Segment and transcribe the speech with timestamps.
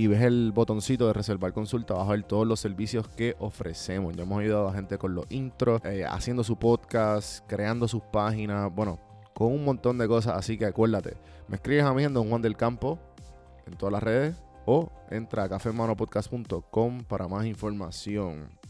[0.00, 4.16] y ves el botoncito de reservar consulta, vas a ver todos los servicios que ofrecemos.
[4.16, 8.74] Ya hemos ayudado a gente con los intros, eh, haciendo su podcast, creando sus páginas,
[8.74, 8.98] bueno,
[9.34, 10.38] con un montón de cosas.
[10.38, 12.98] Así que acuérdate, me escribes a mí en Don Juan del Campo
[13.66, 18.59] en todas las redes o entra a cafemanopodcast.com para más información.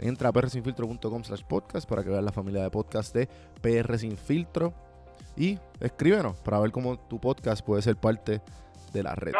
[0.00, 3.28] Entra a prsinfiltro.com slash podcast para que veas la familia de podcast de
[3.60, 4.72] PR Sin Filtro.
[5.36, 8.40] Y escríbenos para ver cómo tu podcast puede ser parte
[8.92, 9.34] de la red.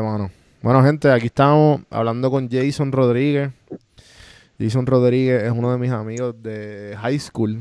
[0.00, 0.30] mano.
[0.62, 3.50] Bueno, gente, aquí estamos hablando con Jason Rodríguez.
[4.58, 7.60] Jason Rodríguez es uno de mis amigos de high school.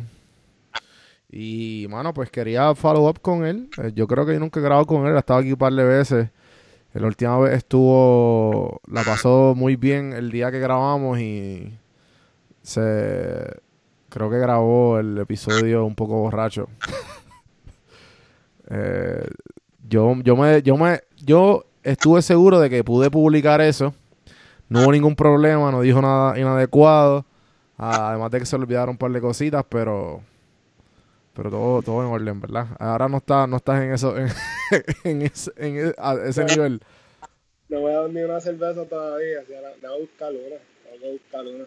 [1.31, 3.69] Y, mano, pues quería follow up con él.
[3.81, 5.15] Eh, yo creo que yo nunca he grabado con él.
[5.15, 6.29] Estaba aquí un par de veces.
[6.93, 8.81] La última vez estuvo.
[8.87, 11.73] La pasó muy bien el día que grabamos y.
[12.63, 13.61] Se.
[14.09, 16.67] Creo que grabó el episodio un poco borracho.
[18.69, 19.25] eh,
[19.87, 20.61] yo, yo me.
[20.61, 20.99] Yo me.
[21.23, 23.93] Yo estuve seguro de que pude publicar eso.
[24.67, 27.25] No hubo ningún problema, no dijo nada inadecuado.
[27.77, 30.21] Además de que se le olvidaron un par de cositas, pero
[31.33, 32.67] pero todo, todo en orden, ¿verdad?
[32.79, 34.27] Ahora no, está, no estás en eso, en,
[35.03, 35.93] en, ese, en
[36.25, 36.81] ese, nivel.
[37.69, 40.99] No voy a dar ni una cerveza todavía, así ahora, voy a buscar una.
[40.99, 41.65] Voy a buscar una.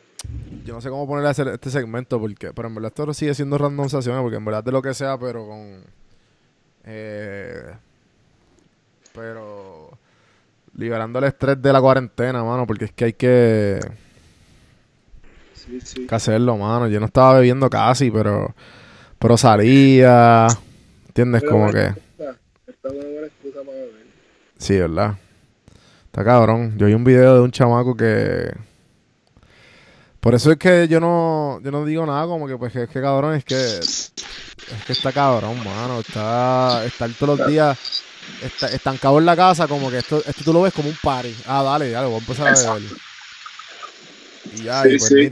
[0.64, 3.34] Yo no sé cómo ponerle a hacer este segmento, porque, pero en verdad esto sigue
[3.34, 5.82] siendo randomización, porque en verdad de lo que sea, pero con.
[6.84, 7.72] Eh,
[9.14, 9.98] pero.
[10.76, 13.80] Liberando el estrés de la cuarentena, mano, porque es que hay que.
[15.54, 16.06] Sí, sí.
[16.06, 16.88] Que hacerlo, mano.
[16.88, 18.52] Yo no estaba bebiendo casi, pero
[19.18, 20.46] pero salía,
[21.06, 21.42] ¿entiendes?
[21.44, 21.92] Como que...
[22.66, 24.06] Esta una buena excusa para beber.
[24.58, 25.14] Sí, ¿verdad?
[26.06, 26.74] Está cabrón.
[26.76, 28.52] Yo vi un video de un chamaco que...
[30.20, 33.02] Por eso es que yo no, yo no digo nada, como que pues es que
[33.02, 34.12] cabrón, es que es
[34.86, 36.00] que está cabrón, mano.
[36.00, 37.78] Está, estar todos los días
[38.42, 41.34] está, estancado en la casa, como que esto, esto tú lo ves como un party.
[41.46, 42.90] Ah, dale, dale, voy a empezar a beber.
[44.54, 45.30] Y ya, y pues sí.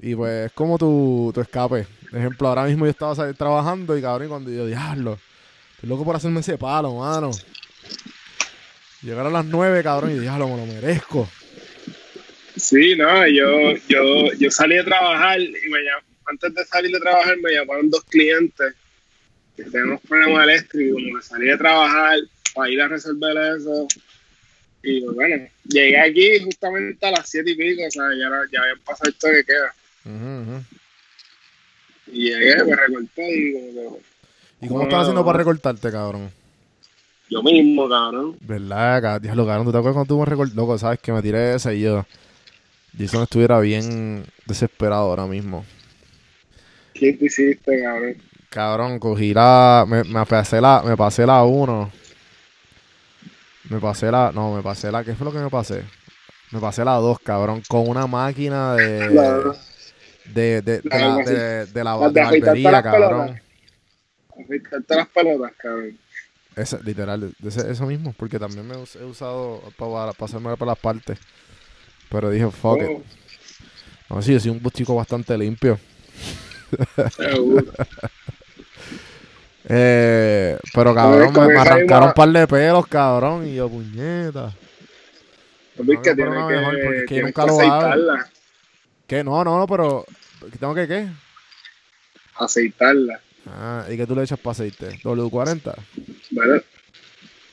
[0.00, 1.86] Y pues es como tu, tu escape.
[2.10, 5.18] Por ejemplo, ahora mismo yo estaba trabajando y cabrón, cuando yo, diablo,
[5.74, 7.30] estoy loco por hacerme ese palo, mano.
[9.02, 11.28] Llegar a las nueve, cabrón, y diablo, me lo merezco.
[12.56, 15.78] Sí, no, yo, yo, yo salí a trabajar y me
[16.26, 18.74] antes de salir de trabajar me llamaron dos clientes
[19.56, 22.18] que tenemos problemas eléctricos que salí a trabajar
[22.54, 23.86] para ir a resolver eso.
[24.82, 28.76] Y bueno, llegué aquí justamente a las siete y pico, o sea, ya, ya había
[28.84, 29.74] pasado esto que queda.
[32.16, 33.98] Y llegué, me recorté y como
[34.62, 36.30] ¿Y cómo estás haciendo para recortarte, cabrón?
[37.28, 38.38] Yo mismo, cabrón.
[38.40, 39.20] ¿Verdad?
[39.20, 40.56] Dios, lo cabrón, ¿tú te acuerdas cuando tú me recortaste?
[40.56, 42.06] Loco, sabes que me tiré ese y yo...
[42.96, 45.66] Jason estuviera bien desesperado ahora mismo.
[46.94, 48.16] ¿Qué te hiciste, cabrón?
[48.48, 49.84] Cabrón, cogí la...
[49.86, 50.82] Me, me pasé la...
[50.86, 51.92] Me pasé la 1.
[53.68, 54.32] Me pasé la...
[54.34, 55.04] No, me pasé la...
[55.04, 55.82] ¿Qué fue lo que me pasé?
[56.50, 57.62] Me pasé la 2, cabrón.
[57.68, 59.52] Con una máquina de de,
[60.34, 63.40] de, de, la, de, de la, de barbería, cabrón.
[64.38, 65.98] Afeitarte las pelotas, cabrón.
[66.54, 71.18] Ese, literal, ese, eso mismo, porque también me he usado para pasarme por las partes.
[72.08, 72.88] Pero dije, fuck it.
[72.88, 74.14] Oh.
[74.14, 75.78] No, sí, yo soy un chico bastante limpio.
[79.68, 84.54] Eh, pero cabrón, me, me arrancaron un par de pelos, cabrón, y yo, puñeta.
[85.76, 87.94] Papi, que tiene que, mejor, porque que nunca lo hago.
[89.06, 89.22] ¿Qué?
[89.24, 90.04] No, no, no, pero.
[90.58, 91.06] ¿Tengo que qué?
[92.38, 93.20] Aceitarla.
[93.46, 94.98] Ah, ¿y qué tú le echas para aceite?
[95.02, 95.74] ¿W40?
[96.32, 96.62] Bueno,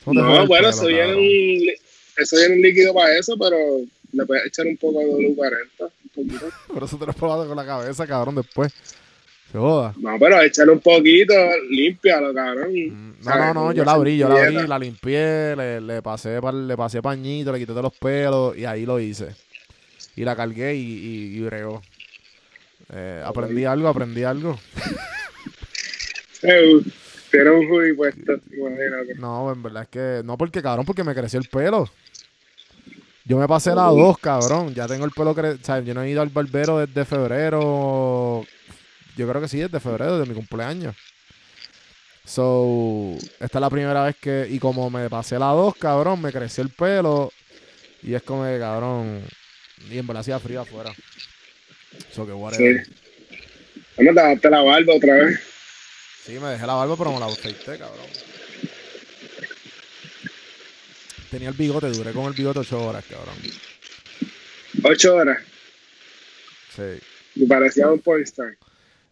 [0.04, 1.68] ¿Cómo te jode no, bueno, eso viene, un,
[2.16, 3.56] eso viene un líquido para eso, pero
[4.12, 5.66] le puedes echar un poco de W40.
[5.80, 6.46] un poquito.
[6.74, 8.72] Pero eso te lo has probado con la cabeza, cabrón, después.
[9.50, 9.94] Se joda.
[9.98, 11.32] No, pero echarle un poquito,
[11.70, 12.72] límpialo, cabrón.
[12.72, 13.54] Mm, No, ¿Sabes?
[13.54, 17.00] no, no, yo la abrí, yo la abrí, la limpié, le, le pasé le pasé
[17.00, 19.28] pañito, le quité de los pelos y ahí lo hice.
[20.16, 21.82] Y la cargué y, y, y bregó.
[22.92, 24.58] Eh, aprendí algo, aprendí algo.
[26.42, 26.80] Eh,
[27.30, 29.14] Tiene un hoodie puesto, imagínate.
[29.16, 30.22] No, en verdad es que.
[30.24, 31.88] No, porque cabrón, porque me creció el pelo.
[33.24, 34.74] Yo me pasé la dos, cabrón.
[34.74, 35.52] Ya tengo el pelo cre...
[35.52, 38.44] O sea, yo no he ido al barbero desde febrero.
[39.16, 40.94] Yo creo que sí, desde febrero, de mi cumpleaños.
[42.26, 44.46] So, esta es la primera vez que.
[44.50, 47.32] Y como me pasé la dos, cabrón, me creció el pelo.
[48.02, 49.22] Y es como que, cabrón.
[49.90, 50.92] Y en verdad hacía frío afuera.
[52.12, 52.38] So que Sí.
[52.38, 52.86] whatever.
[53.96, 55.40] Bueno, te daste la barba otra vez.
[56.24, 58.06] Sí, me dejé la barba, pero me la afeité, cabrón.
[61.30, 63.34] Tenía el bigote, duré con el bigote ocho horas, cabrón.
[64.84, 65.38] Ocho horas.
[66.74, 66.82] Sí.
[67.36, 68.56] Me parecía un pornstar.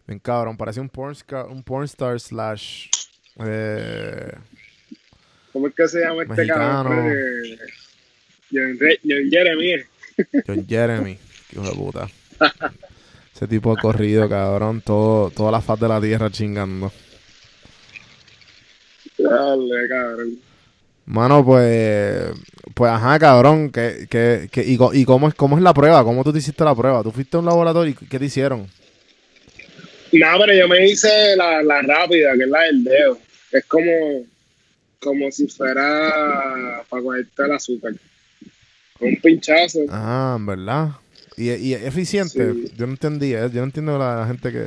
[0.07, 2.87] Bien cabrón, parecía un pornstar, un pornstar slash
[3.45, 4.31] eh,
[5.51, 7.11] ¿Cómo es que se llama este cabrón?
[7.11, 7.57] Eh,
[8.51, 9.83] John, John Jeremy.
[10.47, 11.17] John Jeremy,
[11.51, 12.07] hijo de puta.
[13.35, 16.91] Ese tipo ha corrido, cabrón, todo, toda la faz de la tierra chingando.
[19.17, 20.39] Dale, cabrón.
[21.05, 22.31] Mano, pues,
[22.73, 26.23] pues ajá, cabrón, que, que, que, y, y cómo es, cómo es la prueba, cómo
[26.23, 28.69] tú te hiciste la prueba, tú fuiste a un laboratorio y qué te hicieron.
[30.13, 33.17] No, pero yo me hice la, la rápida, que es la del dedo.
[33.51, 33.91] Es como,
[34.99, 37.93] como si fuera para cogerte el azúcar.
[39.03, 39.79] Un pinchazo.
[39.89, 40.89] Ah, en verdad.
[41.37, 42.71] Y, y es eficiente, Sí.
[42.77, 44.65] yo no entendí, eh, yo no entiendo la, la gente que...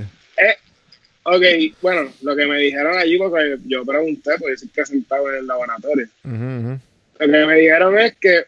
[1.28, 1.42] Ok,
[1.82, 5.46] bueno, lo que me dijeron allí, porque yo pregunté, porque yo siempre sentado en el
[5.48, 6.06] laboratorio.
[6.22, 6.78] Lo
[7.18, 8.44] que me dijeron es que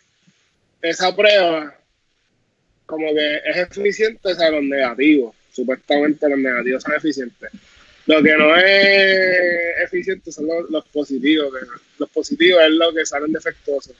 [0.83, 1.75] esa prueba,
[2.87, 5.35] como que es eficiente, o sea, los negativos.
[5.53, 7.51] Supuestamente los negativos son eficientes.
[8.07, 11.53] Lo que no es eficiente son los, los positivos.
[11.53, 11.67] que
[11.99, 13.93] los positivos es lo que salen defectuosos.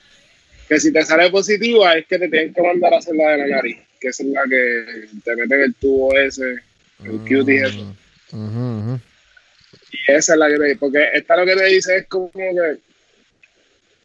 [0.69, 3.37] Que si te sale positivo, es que te tienen que mandar a hacer la de
[3.39, 6.57] la nariz, que es la que te meten el tubo ese,
[7.03, 7.79] el cutie ese.
[8.31, 8.99] Ujú.
[9.91, 12.77] Y esa es la que te porque esta lo que te dice es como que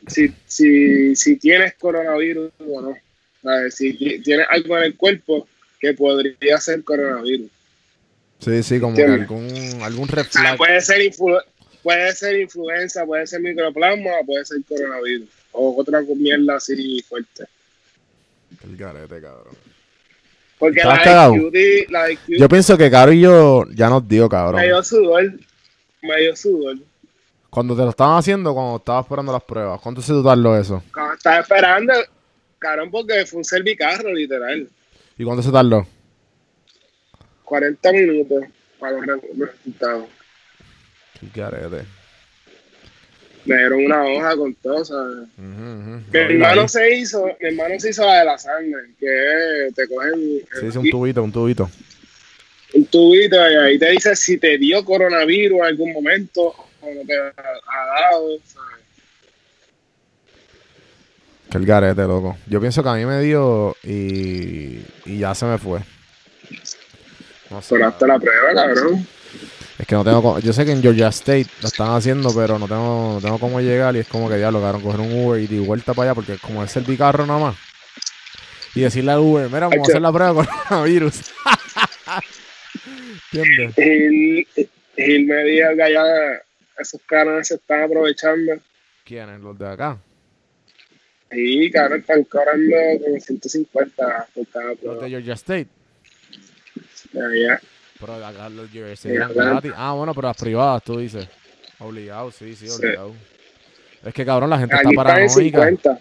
[0.06, 2.96] si, si, si tienes coronavirus o no.
[3.43, 3.75] ¿sabes?
[3.75, 5.46] Si ti- tienes algo en el cuerpo
[5.78, 7.50] que podría ser coronavirus.
[8.40, 9.34] Sí, sí, como que Entiendo.
[9.34, 10.56] algún, algún reflejo.
[10.56, 11.44] puede ser influ-
[11.82, 15.28] puede ser influenza, puede ser microplasma, puede ser coronavirus.
[15.56, 17.44] O otra mierda así fuerte.
[18.64, 19.54] El garete, cabrón.
[20.58, 21.32] Porque ¿Estabas la cagado?
[21.34, 24.60] de cutie, la de cutie Yo pienso que Caro y yo ya nos dio, cabrón.
[24.60, 25.32] me dio sudor.
[26.02, 26.76] Me dio sudor.
[27.50, 30.82] Cuando te lo estaban haciendo, cuando estabas esperando las pruebas, ¿cuánto se tardó eso?
[30.92, 31.92] Cuando estaba esperando,
[32.58, 34.68] carón, porque fue un servicarro, literal.
[35.16, 35.86] ¿Y cuánto se tardó?
[37.44, 38.44] 40 minutos
[38.80, 40.06] para los re- los resultados.
[41.22, 41.84] El garete.
[43.44, 45.29] Me dieron una hoja con todo, ¿sabes?
[45.38, 46.02] Ujú, ujú.
[46.12, 46.69] Mi hermano ahí.
[46.69, 50.13] se hizo, mi hermano se hizo la de la sangre, que te cogen
[50.60, 51.70] Sí, sí, un tubito, un tubito.
[52.74, 56.43] un tubito y ahí te dice si te dio coronavirus en algún momento
[56.81, 58.84] o no te ha, ha dado, ¿sabes?
[61.51, 62.36] Que el garete, loco.
[62.46, 65.81] Yo pienso que a mí me dio y, y ya se me fue.
[67.51, 69.06] No sé, Pero hasta la prueba, cabrón.
[69.78, 70.38] Es que no tengo.
[70.38, 73.60] Yo sé que en Georgia State lo están haciendo, pero no tengo, no tengo cómo
[73.60, 73.96] llegar.
[73.96, 76.14] Y es como que ya lo cabrón, coger un Uber y de vuelta para allá,
[76.14, 77.56] porque como es el bicarro nada más.
[78.76, 81.14] Y decirle al Uber, mira, vamos a hacer la prueba con coronavirus.
[83.32, 83.78] ¿Entiendes?
[83.78, 84.46] Y,
[84.96, 86.02] y me dijo que allá
[86.78, 88.52] esos caras se están aprovechando
[89.04, 89.40] ¿Quiénes?
[89.40, 89.98] Los de acá.
[91.32, 95.02] y caras están cobrando como 150 por cada Los prueba.
[95.04, 95.69] de Georgia State.
[97.14, 97.60] Allá.
[98.01, 99.72] Pero eran gratis.
[99.77, 101.27] Ah, bueno, pero las privadas, tú dices.
[101.79, 102.74] Obligado, sí, sí, Sí.
[102.77, 103.15] obligado.
[104.05, 105.31] Es que cabrón, la gente está paranoica.
[105.32, 105.98] 50.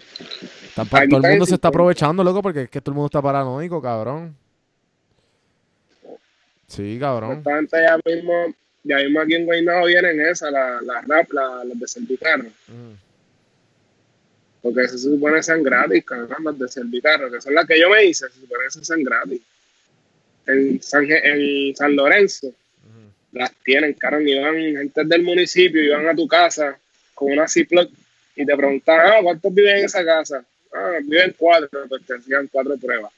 [0.64, 1.68] Están pa- Aquí todo el mundo se está 50.
[1.68, 4.36] aprovechando, loco, porque es que todo el mundo está paranoico, cabrón.
[6.66, 7.36] Sí, cabrón.
[7.38, 11.78] Supuestamente ya mismo, ya mismo aquí en Guaynabo vienen esas, las la rap, la- las
[11.78, 12.44] de Servicarro.
[12.68, 12.92] Mm.
[14.62, 17.88] Porque se supone que sean gratis, cabrón, las de Servicarro, que son las que yo
[17.90, 19.40] me hice, se supone que sean gratis.
[20.46, 22.52] En San, en San Lorenzo,
[23.32, 26.78] las tienen, cabrón, iban gente del municipio, iban a tu casa
[27.14, 27.90] con una Ziploc
[28.36, 30.44] y te preguntaban, ah, ¿cuántos viven en esa casa?
[30.72, 33.10] Ah, viven cuatro, pues te hacían cuatro pruebas,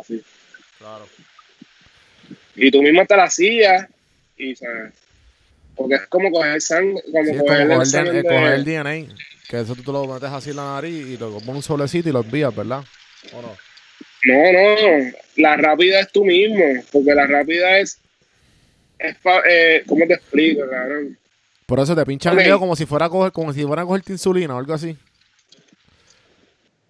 [0.00, 0.22] así.
[0.78, 1.06] Claro.
[2.56, 3.88] Y tú mismo te la hacías
[4.36, 4.92] y, ¿sabes?
[5.74, 8.64] Porque es como coger sangre, como Sí, coger, como el semen el, de- coger el
[8.64, 9.14] DNA.
[9.48, 12.08] Que eso tú te lo metes así en la nariz y lo pones un solecito
[12.08, 12.84] y lo envías, ¿verdad?
[13.32, 13.56] ¿O no?
[14.24, 17.98] No, no, la rápida es tú mismo, porque la rápida es,
[18.98, 21.18] es pa- eh, ¿cómo te explico, cabrón?
[21.66, 22.38] Por eso te pinchan Ok.
[22.40, 24.74] el dedo como si fuera a coger, como si fuera a cogerte insulina o algo
[24.74, 24.96] así.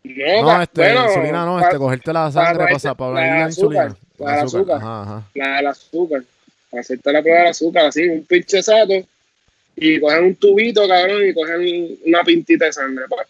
[0.05, 3.27] No, No, este, bueno, insulina no, este, cogerte la sangre para, cogerte para, la de
[3.41, 3.97] la azúcar, insulina.
[4.19, 4.77] la de azúcar.
[4.77, 5.29] Ajá, ajá.
[5.35, 6.23] la del azúcar,
[6.71, 8.93] para hacerte la prueba del azúcar, así, un pinche sato,
[9.77, 13.25] y cogen un tubito, cabrón, y cogen una pintita de sangre, pa.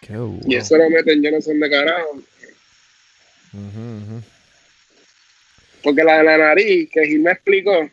[0.00, 0.40] Qué duro.
[0.44, 2.20] y eso lo meten, yo no sé de carajo,
[3.52, 4.22] Ujú.
[5.82, 7.90] porque la de la nariz, que Gil me explicó,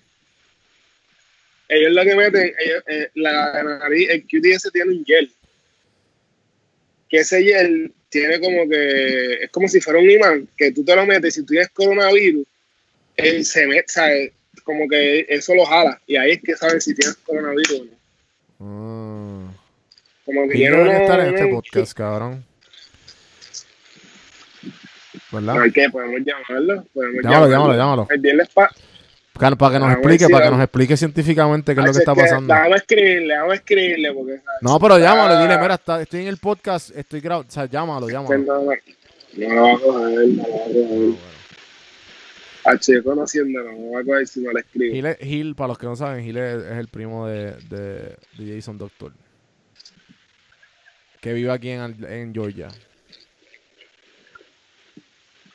[1.67, 5.31] ellos lo que meten, ellos, eh, la de la nariz, el QTS tiene un gel,
[7.09, 10.95] que ese gel tiene como que, es como si fuera un imán, que tú te
[10.95, 12.45] lo metes, si tú tienes coronavirus,
[13.17, 14.31] él se mete, ¿sabes?
[14.63, 17.91] como que eso lo jala, y ahí es que saben si tienes coronavirus o no.
[19.49, 19.53] Ah.
[20.25, 22.45] Como que Y tiene tiene que uno- estar en este podcast, cabrón.
[25.31, 25.53] ¿Verdad?
[25.55, 25.89] No, ¿qué?
[25.89, 26.83] Podemos llamarlo.
[26.93, 27.73] Podemos Llámalo, llamarlo.
[27.73, 28.07] llámalo, llámalo.
[28.21, 28.69] Viernes pa-
[29.33, 30.57] Para, para que nos Ah, explique, bueno, sí, para que dale.
[30.57, 32.53] nos explique científicamente qué es lo que está pasando.
[32.53, 34.31] Déjame escribirle, déjame escribirle, porque.
[34.37, 34.61] ¿sabes?
[34.61, 37.65] No, pero llámalo, Ah, dile, mira, está- estoy en el podcast, estoy grabando, o sea,
[37.65, 38.43] llámalo, pues llámalo.
[38.43, 38.75] No, no,
[39.37, 41.29] no lo va a coger, no lo va a coger.
[42.65, 44.93] H, conociéndolo, no va a coger si no le escribo.
[44.93, 48.55] Gil, Gil, para los que no saben, Gil es, es el primo de, de, de
[48.55, 49.13] Jason Doctor.
[51.21, 52.67] Que vive aquí en, en Georgia.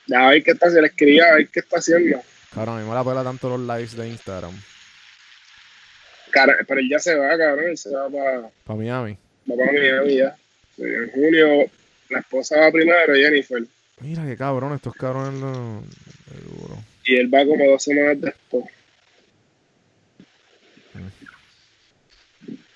[0.07, 2.21] Ya, a ver qué está, se le escribía, a ver qué está haciendo.
[2.53, 4.53] Cabrón, a mí me la pela tanto los lives de Instagram.
[6.31, 9.17] Cara, pero él ya se va, cabrón, él se va para Para Miami.
[9.51, 10.37] va para Miami ya.
[10.77, 11.71] Sí, En junio,
[12.11, 13.63] la esposa va primero, Jennifer,
[14.01, 16.77] Mira qué cabrón, estos cabrones duro.
[17.05, 18.65] y él va como dos semanas después.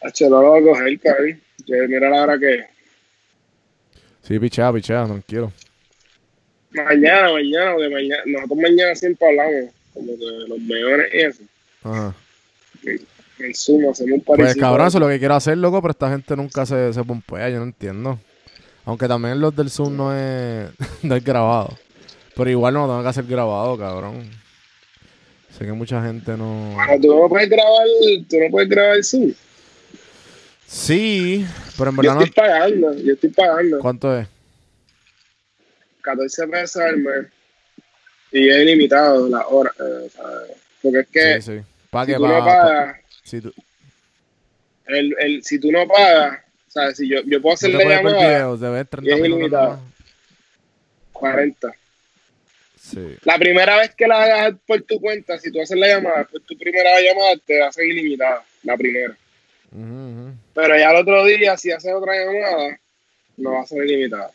[0.00, 1.40] H, no lo va a coger, cabrón.
[1.88, 2.64] Mira la hora que.
[4.22, 5.52] Sí, pichea, pichea, tranquilo.
[6.72, 11.42] Mañana, mañana, porque mañana, nosotros mañana siempre hablamos, como que los mejores y eso.
[11.82, 12.14] Ajá.
[13.38, 14.60] En sumo, hacemos un Pues parecito.
[14.60, 17.48] cabrón, eso es lo que quiero hacer, loco, pero esta gente nunca se, se pompea,
[17.50, 18.18] yo no entiendo.
[18.84, 20.68] Aunque también los del Zoom no es,
[21.02, 21.76] no es grabado.
[22.34, 24.28] Pero igual no tengo que hacer grabado, cabrón.
[25.56, 26.72] Sé que mucha gente no.
[26.74, 27.86] Bueno, tú no puedes grabar,
[28.28, 29.32] tú no puedes grabar el Zoom.
[30.66, 31.46] Sí,
[31.78, 32.20] pero en Yo verdad no.
[32.24, 34.28] estoy pagando, yo estoy pagando ¿Cuánto es?
[36.02, 37.26] 14 pesos al mes.
[38.32, 40.08] Y es ilimitado la hora, eh.
[40.82, 41.62] Porque es que Sí, sí.
[41.90, 43.52] ¿Para si tú no Pa- pa- pagas, si tú,
[44.86, 46.96] el, el, si tú no pagas, ¿sabes?
[46.98, 49.10] Si yo, yo puedo no hacer te la puedes ver llamada videos, de ver 30
[49.10, 49.64] y es ilimitado.
[49.70, 49.84] nada más.
[51.12, 51.72] 40.
[52.80, 53.16] Sí.
[53.24, 56.40] La primera vez que la hagas por tu cuenta, si tú haces la llamada, por
[56.42, 59.16] tu primera llamada, te hacen ilimitada, la primera.
[60.54, 62.78] Pero ya el otro día, si haces otra llamada,
[63.36, 64.30] no va a ser ilimitada.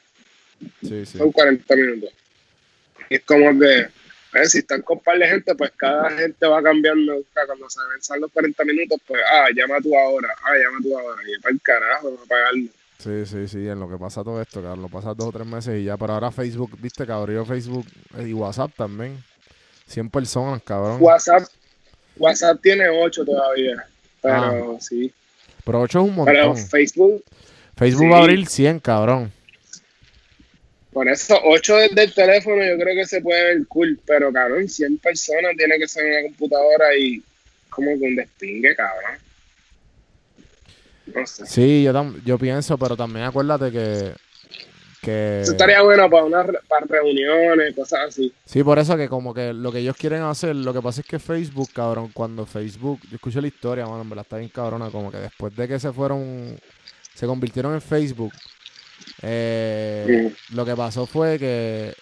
[0.81, 1.17] Sí, sí.
[1.17, 2.09] Son 40 minutos.
[3.09, 6.61] Y es como que, eh, si están con par de gente, pues cada gente va
[6.61, 7.23] cambiando.
[7.33, 7.79] Cuando se
[8.11, 11.21] ven los 40 minutos, pues, ah, llama tú ahora, ah, llama tú ahora.
[11.27, 12.67] Y para el carajo, va a pagarlo.
[12.99, 15.45] Sí, sí, sí, en lo que pasa todo esto, cabrón, lo pasa dos o tres
[15.45, 17.85] meses y ya, pero ahora Facebook, viste que abrió Facebook
[18.17, 19.21] eh, y WhatsApp también.
[19.87, 20.97] 100 personas, cabrón.
[21.01, 21.43] WhatsApp,
[22.17, 23.85] WhatsApp tiene 8 todavía.
[24.21, 25.13] Pero sí.
[25.65, 26.65] Pero 8 es un Pero montón.
[26.67, 27.23] Facebook,
[27.75, 28.09] Facebook sí.
[28.09, 29.31] va a abrir 100, cabrón.
[30.93, 33.99] Por eso 8 desde el teléfono yo creo que se puede ver cool.
[34.05, 37.21] Pero cabrón, 100 personas tiene que ser una computadora y
[37.69, 39.19] como que un despingue, cabrón.
[41.13, 41.45] No sé.
[41.45, 44.13] Sí, yo, tam- yo pienso, pero también acuérdate que...
[45.01, 48.33] que Eso estaría bueno para unas para reuniones, cosas así.
[48.45, 51.07] Sí, por eso que como que lo que ellos quieren hacer, lo que pasa es
[51.07, 54.89] que Facebook, cabrón, cuando Facebook, yo escuché la historia, mano, en verdad está bien cabrona,
[54.89, 56.57] como que después de que se fueron,
[57.13, 58.31] se convirtieron en Facebook,
[59.21, 61.93] eh, lo que pasó fue que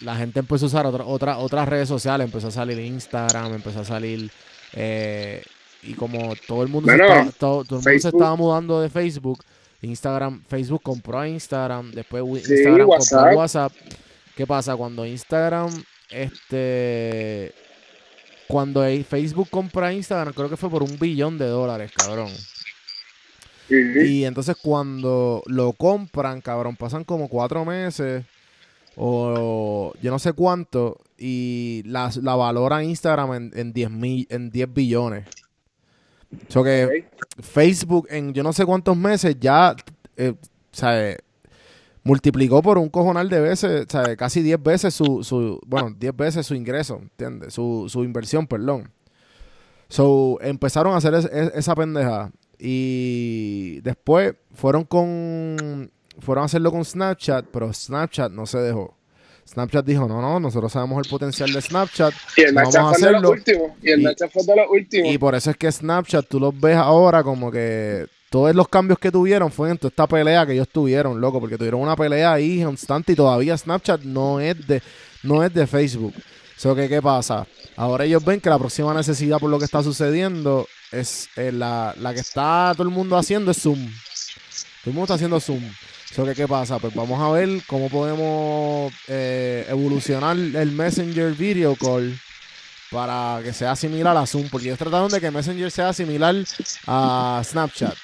[0.00, 3.80] la gente empezó a usar otra, otra- otras redes sociales, empezó a salir Instagram, empezó
[3.80, 4.30] a salir,
[4.74, 5.42] eh,
[5.82, 8.88] y como todo el mundo, se, estaba, todo, todo el mundo se estaba mudando de
[8.90, 9.44] Facebook,
[9.82, 13.18] Instagram, Facebook compró a Instagram, después Sí, Instagram WhatsApp.
[13.20, 13.72] compró WhatsApp.
[14.36, 14.76] ¿Qué pasa?
[14.76, 15.70] Cuando Instagram,
[16.10, 17.52] este,
[18.46, 22.30] cuando Facebook compra Instagram, creo que fue por un billón de dólares, cabrón.
[24.06, 28.24] Y entonces cuando lo compran, cabrón, pasan como cuatro meses
[28.96, 34.50] o yo no sé cuánto y la, la valora Instagram en, en 10 mil, en
[34.50, 35.24] 10 billones.
[36.48, 37.42] So que Ok.
[37.44, 39.74] Facebook en yo no sé cuántos meses ya
[40.16, 40.76] eh, o
[42.04, 46.16] multiplicó por un cojonal de veces, o sea, casi 10 veces su, su bueno, 10
[46.16, 47.54] veces su ingreso, ¿entiendes?
[47.54, 48.90] Su, su inversión, perdón.
[49.88, 56.72] So, empezaron a hacer es- es- esa pendeja y después fueron con fueron a hacerlo
[56.72, 58.94] con Snapchat, pero Snapchat no se dejó.
[59.48, 62.98] Snapchat dijo, no, no, nosotros sabemos el potencial de Snapchat Y el Vamos Snapchat a
[62.98, 63.30] fue de los hacerlo.
[63.30, 63.70] últimos.
[63.82, 65.12] Y el Y- Snapchat fue de los últimos.
[65.12, 68.98] y por eso es que Snapchat, tú los ves ahora como que todos los cambios
[68.98, 72.32] que tuvieron fue en toda esta pelea que ellos tuvieron, loco, porque tuvieron una pelea
[72.34, 74.82] ahí constante y todavía Snapchat no es de,
[75.22, 76.12] no es de Facebook.
[76.56, 77.46] So que, ¿qué pasa?
[77.76, 81.94] Ahora ellos ven que la próxima necesidad por lo que está sucediendo es eh, la,
[81.98, 83.78] la que está todo el mundo haciendo es Zoom.
[83.78, 85.62] Todo el mundo está haciendo Zoom.
[86.14, 86.78] So que, ¿qué pasa?
[86.78, 92.18] Pues vamos a ver cómo podemos eh, evolucionar el Messenger Video Call
[92.90, 96.34] para que sea similar a Zoom, porque ellos trataron de que Messenger sea similar
[96.86, 97.94] a Snapchat.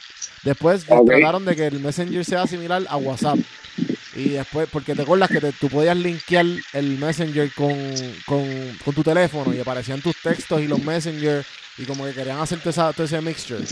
[0.42, 3.38] Después trataron de que el Messenger sea similar a WhatsApp.
[4.16, 7.74] Y después, porque te acuerdas que te- tú podías linkear el Messenger con,
[8.26, 11.44] con, con tu teléfono y aparecían tus textos y los Messenger
[11.78, 13.64] y como que querían hacer todo, esa- todo ese mixture.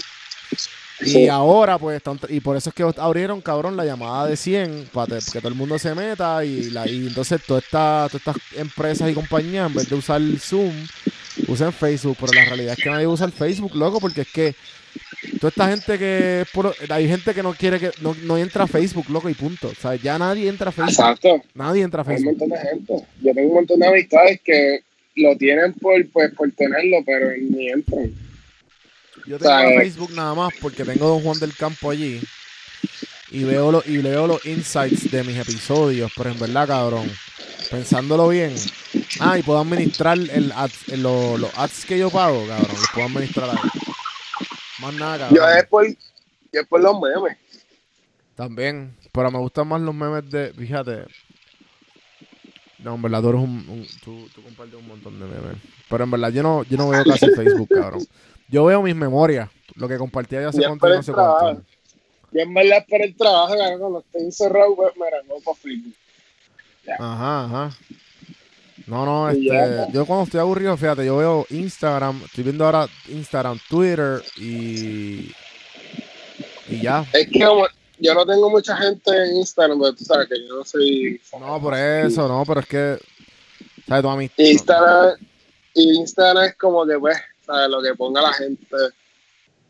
[1.04, 4.88] Y ahora, pues, están y por eso es que abrieron, cabrón, la llamada de 100
[4.92, 8.36] para que todo el mundo se meta y, la, y entonces todas estas todas estas
[8.60, 10.72] empresas y compañías, en vez de usar Zoom,
[11.48, 12.16] usan Facebook.
[12.20, 14.54] Pero la realidad es que nadie usa el Facebook, loco, porque es que
[15.40, 16.44] toda esta gente que...
[16.52, 17.90] puro- hay gente que no quiere que...
[18.00, 19.68] No, no entra a Facebook, loco, y punto.
[19.68, 20.90] O sea, ya nadie entra a Facebook.
[20.90, 21.42] Exacto.
[21.54, 22.38] Nadie entra a Hay un Facebook.
[22.38, 23.06] montón de gente.
[23.22, 24.80] Yo tengo un montón de amistades que
[25.16, 28.10] lo tienen por, pues, por tenerlo, pero ni entran.
[29.26, 32.20] Yo tengo sea, Facebook nada más porque tengo Don Juan del Campo allí.
[33.30, 36.10] Y veo, lo, y leo los insights de mis episodios.
[36.16, 37.10] Pero en verdad, cabrón,
[37.70, 38.52] pensándolo bien.
[39.20, 42.68] Ah, y puedo administrar el ads- el- lo- los ads que yo pago, cabrón.
[42.76, 43.56] Los puedo administrar ahí.
[44.82, 45.58] Más nada, Yo cabrón.
[45.58, 47.38] es por, yo es por los memes.
[48.34, 48.96] También.
[49.12, 50.52] Pero me gustan más los memes de.
[50.52, 51.04] Fíjate.
[52.78, 53.50] No, en verdad tú eres un.
[53.68, 55.56] un- tú, tú compartes un montón de memes.
[55.88, 58.06] Pero en verdad yo no, yo no veo casi Facebook, cabrón.
[58.48, 59.48] Yo veo mis memorias.
[59.76, 61.62] Lo que compartí ahí hace cuánto no sé cuánto.
[62.32, 65.94] Yo en verdad para el trabajo, cabrón, cuando estoy encerrado, pues, mira, no para Facebook.
[66.98, 67.76] Ajá, ajá.
[68.86, 73.58] No, no, este, yo cuando estoy aburrido, fíjate, yo veo Instagram, estoy viendo ahora Instagram,
[73.68, 75.32] Twitter y
[76.68, 77.04] y ya.
[77.12, 80.64] Es que yo no tengo mucha gente en Instagram, pero tú sabes que yo no
[80.64, 81.20] soy...
[81.38, 82.98] No, por eso, no, pero es que
[83.86, 84.44] sabes, tu amistad.
[84.44, 85.16] Instagram,
[85.74, 87.68] y Instagram es como que, pues, ¿sabes?
[87.68, 88.76] Lo que ponga la gente.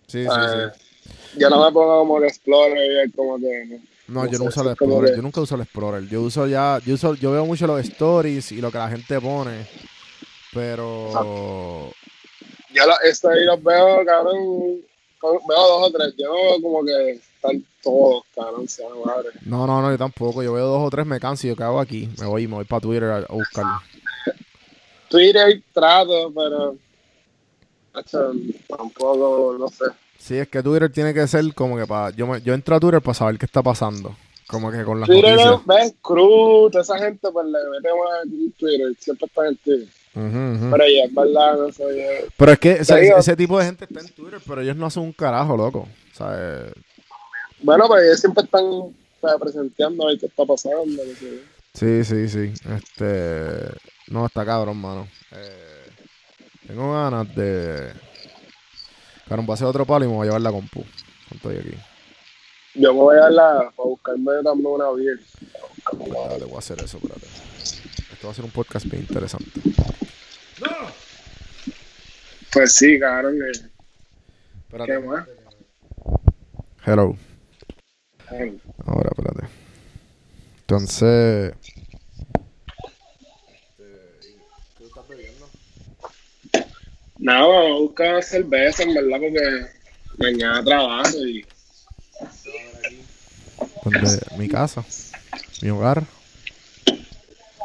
[0.06, 0.72] Sí, sí, ¿sabes?
[0.74, 1.38] sí.
[1.38, 3.80] Yo no me pongo como el Explorer, como que...
[4.08, 6.08] No, yo no uso el Explorer, que- yo nunca uso el Explorer.
[6.08, 9.20] Yo uso ya, yo uso, yo veo mucho los stories y lo que la gente
[9.20, 9.66] pone.
[10.52, 11.92] Pero
[12.74, 14.82] lo, esto ahí los veo, cabrón,
[15.22, 16.14] veo dos o tres.
[16.18, 19.30] Yo no veo como que están todos, cabrón, se llama madre.
[19.46, 20.42] no, no, no, yo tampoco.
[20.42, 22.08] Yo veo dos o tres, me canso y yo hago aquí.
[22.18, 23.64] Me voy y me voy para Twitter a, a buscar.
[25.08, 26.76] Twitter trato, pero...
[27.94, 28.32] macho,
[28.68, 29.84] tampoco, no sé.
[30.22, 32.10] Sí, es que Twitter tiene que ser como que para.
[32.10, 34.16] Yo, me- yo entro a Twitter para saber qué está pasando.
[34.46, 35.66] Como que con las Twitter, noticias.
[35.66, 38.22] ves, Cruz, toda esa gente, pues le metemos a
[38.58, 39.88] Twitter, siempre está en Twitter.
[40.14, 40.70] Ujú, ujú.
[40.70, 42.28] Pero ya, es verdad, no sé.
[42.36, 44.60] Pero es que o sea, Te digo- ese tipo de gente está en Twitter, pero
[44.60, 45.88] ellos no hacen un carajo, loco.
[46.12, 46.72] O sea, eh,
[47.62, 51.02] Bueno, pues ellos siempre están o sea, presenteando a ver qué está pasando.
[51.74, 52.52] sé sí, sí, sí.
[52.76, 53.74] Este.
[54.08, 55.08] No, está cabrón, mano.
[55.32, 55.86] Eh,
[56.68, 57.90] tengo ganas de.
[59.28, 60.84] Cabrón, voy a hacer otro palo y me voy a llevar la compu.
[61.34, 61.74] Estoy aquí.
[62.74, 65.18] Yo me voy a la para buscarme también una beer.
[65.20, 67.26] Espérate, voy a hacer eso, espérate.
[68.12, 69.50] Esto va a ser un podcast bien interesante.
[72.52, 73.38] Pues sí, cabrón.
[73.38, 73.50] que-
[74.76, 74.92] Espérate.
[74.92, 75.26] ¿Qué más?
[76.84, 77.16] Hello.
[78.32, 79.46] eh, Ahora, espérate.
[80.62, 81.54] Entonces.
[84.78, 85.48] ¿Qué estás bebiendo?
[87.22, 89.66] Nada, vamos a buscar cerveza, en verdad, porque
[90.18, 91.46] mañana trabajo y
[93.84, 94.84] Donde, mi casa,
[95.60, 96.02] mi hogar.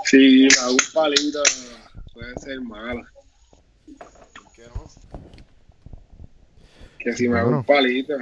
[0.05, 1.41] si me hago un palito
[2.13, 2.59] puede ser.
[4.55, 4.91] ¿Qué no?
[6.99, 7.57] Que si me hago Bueno.
[7.59, 8.13] un palito,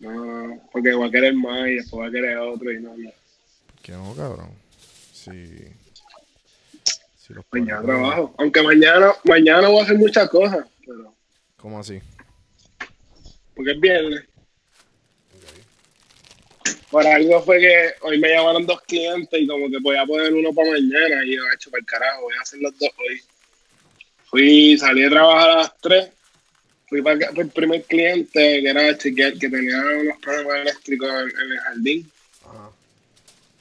[0.00, 3.10] no, porque voy a querer más y después voy a querer otro y no, no.
[3.82, 4.50] Que no, cabrón.
[5.12, 5.32] Si.
[7.16, 8.34] Si Mañana trabajo.
[8.38, 11.14] Aunque mañana, mañana voy a hacer muchas cosas, pero
[11.56, 12.00] ¿Cómo así?
[13.54, 14.24] porque es viernes.
[16.90, 20.52] por algo fue que hoy me llamaron dos clientes y como que podía poner uno
[20.52, 23.20] para mañana y yo, hecho para el carajo, voy a hacer los dos hoy.
[24.26, 26.08] Fui, salí a trabajar a las 3,
[26.88, 31.52] fui para el primer cliente que era chequear que tenía unos problemas eléctricos en, en
[31.52, 32.12] el jardín.
[32.44, 32.70] Ajá.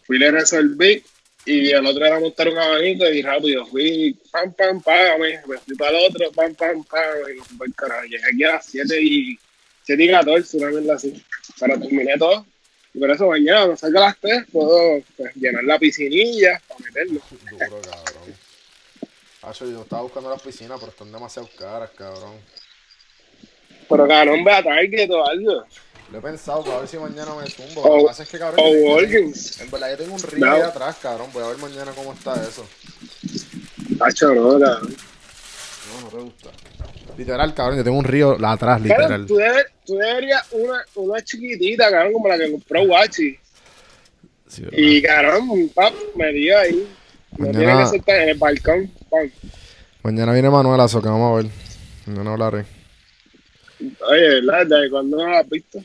[0.05, 1.03] Fui, le resolví
[1.45, 5.41] y el otro era montar un abanico y rápido fui, pam, pam, págame.
[5.45, 7.33] Me fui para el otro, pam, pam, págame.
[7.33, 8.03] Y me fui para el carajo.
[8.05, 9.39] Llegué aquí a las 7 y,
[9.83, 11.23] 7 y 14, una mierda así.
[11.59, 12.45] Pero terminé todo.
[12.93, 16.79] Y por eso mañana, cuando salga a las 3, puedo pues, llenar la piscinilla para
[16.79, 17.21] meterlo.
[17.29, 18.35] Duro, cabrón.
[19.41, 22.37] Hacho, yo estaba buscando las piscinas, pero están demasiado caras, cabrón.
[23.89, 25.65] Pero cabrón, ve a Target o algo.
[26.13, 27.81] Lo he pensado para ver si mañana me zumbo.
[27.81, 28.71] O- Lo que pasa es que, cabrón, O
[29.01, 30.55] yo tengo- en verdad yo tengo un río No.
[30.65, 31.27] atrás, cabrón.
[31.33, 32.65] Voy a ver mañana cómo está eso.
[33.99, 34.95] Hacho, no, cabrón.
[35.89, 36.49] No, no te gusta.
[37.17, 39.25] Literal, cabrón, yo tengo un río la atrás, Cabrón, literal.
[39.25, 43.37] tú, debes- tú deberías una, una chiquitita, cabrón, como la que compró Wachi.
[44.47, 44.63] Sí.
[44.71, 46.87] Y cabrón, pap, me dio ahí.
[47.37, 48.91] No Mañana- tiene que ser tan en el balcón.
[49.09, 49.31] pam.
[50.03, 51.51] Mañana viene Manuela, eso que vamos a ver.
[52.05, 52.65] Mañana hablaré.
[54.09, 54.65] Oye, ¿verdad?
[54.67, 55.79] ¿Desde cuándo no la has visto?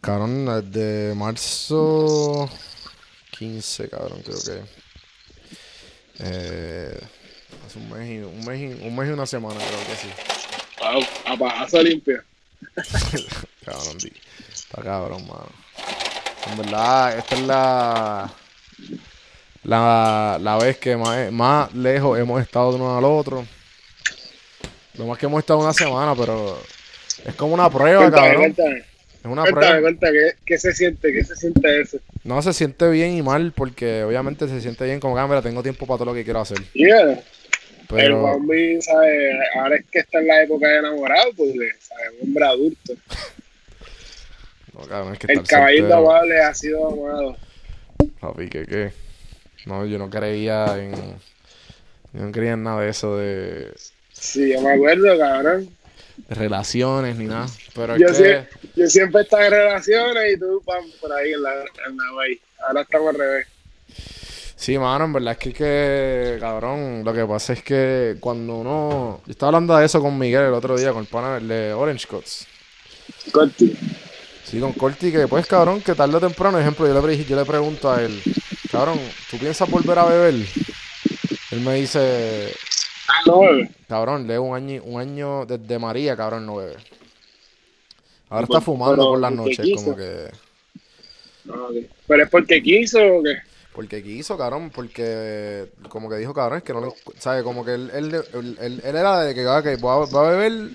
[0.00, 2.48] Cabrón, desde marzo
[3.38, 4.62] 15, cabrón, creo que.
[6.20, 7.00] Eh,
[7.66, 10.08] hace un mes, y, un, mes y, un mes y una semana, creo que sí.
[10.80, 12.22] Wow, a limpio.
[13.64, 14.12] Cabrón, di.
[14.52, 15.48] Está cabrón, mano.
[16.50, 18.32] En verdad, esta es la.
[19.64, 23.44] La, la vez que más, más lejos hemos estado de uno al otro.
[24.94, 26.58] Lo más que hemos estado una semana, pero
[27.24, 28.54] es como una prueba, Cuéntame, cabrón.
[28.54, 28.87] cuéntame.
[29.20, 29.80] Es una Cuéntame, prueba.
[29.80, 31.12] cuéntame, ¿qué, ¿qué se siente?
[31.12, 31.98] ¿Qué se siente eso?
[32.24, 35.86] No se siente bien y mal porque obviamente se siente bien como cámara, tengo tiempo
[35.86, 36.58] para todo lo que quiero hacer.
[36.72, 37.10] Yeah.
[37.10, 37.22] El
[37.88, 39.34] Pero Bambi, ¿sabes?
[39.56, 42.06] Ahora es que está en la época de enamorado, porque, ¿sabes?
[42.20, 42.92] Un hombre adulto.
[44.74, 47.36] no, cabrón, es que El caballito amable ha sido amado.
[48.20, 48.92] papi, que qué.
[49.66, 50.92] No, yo no creía en
[52.12, 53.72] yo no creía en nada de eso de,
[54.12, 55.68] Sí, yo me acuerdo, cabrón.
[56.28, 60.62] Relaciones ni nada, pero es Yo, que sie- yo siempre estaba en relaciones y tú,
[60.64, 61.52] pam, por ahí en la,
[61.86, 62.04] en la.
[62.66, 63.46] Ahora estamos al revés.
[64.56, 69.20] sí, mano, en verdad es que, que cabrón, lo que pasa es que cuando uno
[69.24, 72.06] yo estaba hablando de eso con Miguel el otro día con el pana de Orange
[72.06, 72.46] Cuts.
[73.32, 73.76] Corti.
[74.44, 77.44] Sí, con Corti, que pues, cabrón, que tarde o temprano, ejemplo, yo le, yo le
[77.44, 78.20] pregunto a él,
[78.72, 78.98] cabrón,
[79.30, 80.34] ¿tú piensas volver a beber?
[81.50, 82.52] Él me dice,
[83.26, 83.70] no, bebé.
[83.88, 86.76] cabrón, lee un año, un año desde María, cabrón, no bebe.
[88.28, 89.84] Ahora está fumando pero por las noches, quiso.
[89.84, 90.30] como que...
[92.06, 93.36] ¿Pero es porque quiso o qué?
[93.72, 96.92] Porque quiso, cabrón, porque como que dijo, cabrón, es que no le...
[97.18, 97.42] ¿Sabes?
[97.42, 100.70] Como que él, él, él, era de que, ah, voy a, beber,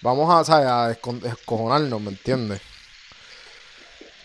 [0.00, 0.68] vamos a, ¿sabes?
[0.68, 2.60] A escojonarnos, ¿me entiendes?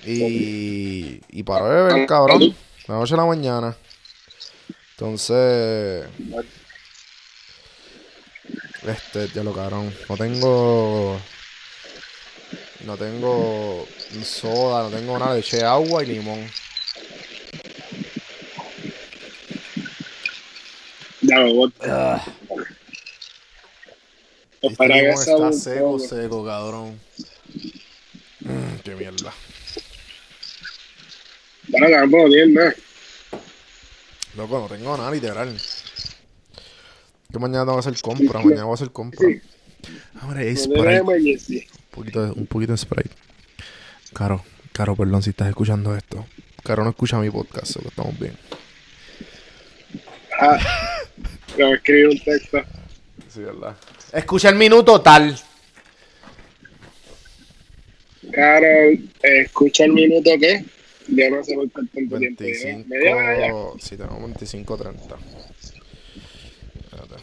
[0.05, 2.55] Y, y para beber, cabrón, de
[2.87, 3.75] la noche a la mañana.
[4.91, 6.05] Entonces,
[8.87, 11.19] este, ya lo cabrón, no tengo...
[12.85, 13.87] No tengo
[14.25, 16.45] soda, no tengo nada, eché agua y limón.
[21.21, 21.75] Ya lo voto.
[21.87, 22.21] Ah.
[24.61, 26.99] Este limón está seco, seco, cabrón.
[28.41, 29.33] Mm, qué mierda.
[31.71, 32.75] Pues no tienes nada.
[34.35, 35.57] Loco, no tengo nada, literal.
[37.33, 39.19] Que mañana tengo que hacer compra, mañana voy a hacer compra.
[39.19, 39.41] Sí.
[40.21, 41.01] Hombre, es No Sprite.
[41.01, 43.09] Un poquito, de, un poquito de Sprite.
[44.13, 46.25] Caro, Caro, perdón si estás escuchando esto.
[46.63, 48.37] Caro no escucha mi podcast, que estamos bien.
[50.39, 50.59] Ah,
[51.57, 52.59] le voy a escribir un texto.
[53.29, 53.75] Sí, verdad.
[54.13, 55.37] Escucha el minuto tal.
[58.31, 60.63] Claro, eh, escucha el minuto que
[61.07, 62.43] yo no sé por cuánto tanto tiempo.
[62.43, 62.63] lleva.
[62.63, 62.87] 25.
[62.87, 63.53] ¿Media hora ya?
[63.79, 65.17] Sí, tenemos 25, 30.
[66.83, 67.15] Espérate.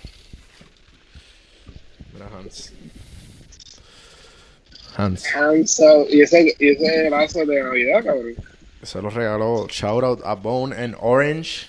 [2.29, 2.73] Hans.
[4.97, 5.25] Hans.
[6.09, 8.35] Y ese, y ese brazo de Navidad, cabrón.
[8.83, 9.67] Se lo regaló.
[9.69, 11.67] Shout out a Bone and Orange.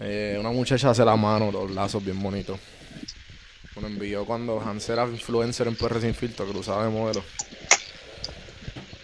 [0.00, 2.58] Eh, una muchacha hace la mano, los lazos bien bonitos.
[3.76, 6.90] Me lo envió cuando Hans era influencer en PR Sin Filtro, que lo usaba de
[6.90, 7.24] modelo.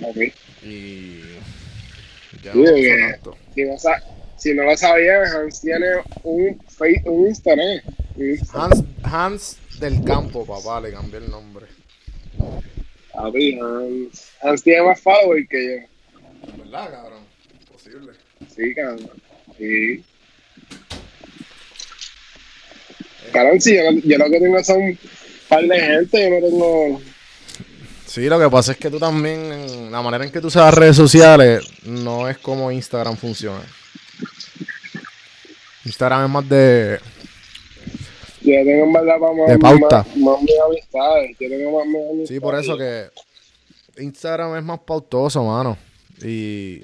[0.03, 0.17] Ok.
[0.65, 1.21] Y.
[2.43, 3.37] Ya no tanto.
[3.55, 3.77] Si no,
[4.37, 5.87] si no lo sabías, Hans tiene
[6.23, 6.61] un.
[7.05, 7.81] Un Instagram.
[8.53, 11.67] Hans, Hans del Campo, papá, le cambié el nombre.
[13.13, 14.29] Papi, Hans.
[14.43, 16.59] Hans tiene más followers que yo.
[16.59, 17.25] ¿Verdad, cabrón?
[17.73, 18.13] Posible.
[18.55, 19.11] Sí, cabrón.
[19.59, 20.05] Sí.
[23.33, 24.99] Cabrón, sí, yo, lo que tengo son un
[25.49, 27.03] par de gente, yo no tengo.
[28.07, 30.97] Sí, lo que pasa es que tú también, la manera en que tú usas redes
[30.97, 33.63] sociales no es como Instagram funciona.
[35.85, 37.01] Instagram es más de...
[38.59, 39.97] Yo tengo en verdad para más, De pauta.
[39.99, 41.37] más, más mis amistades.
[41.39, 42.29] Yo tengo más mis amistades.
[42.29, 43.05] Sí, por eso que
[44.03, 45.77] Instagram es más pautoso, mano.
[46.23, 46.81] Y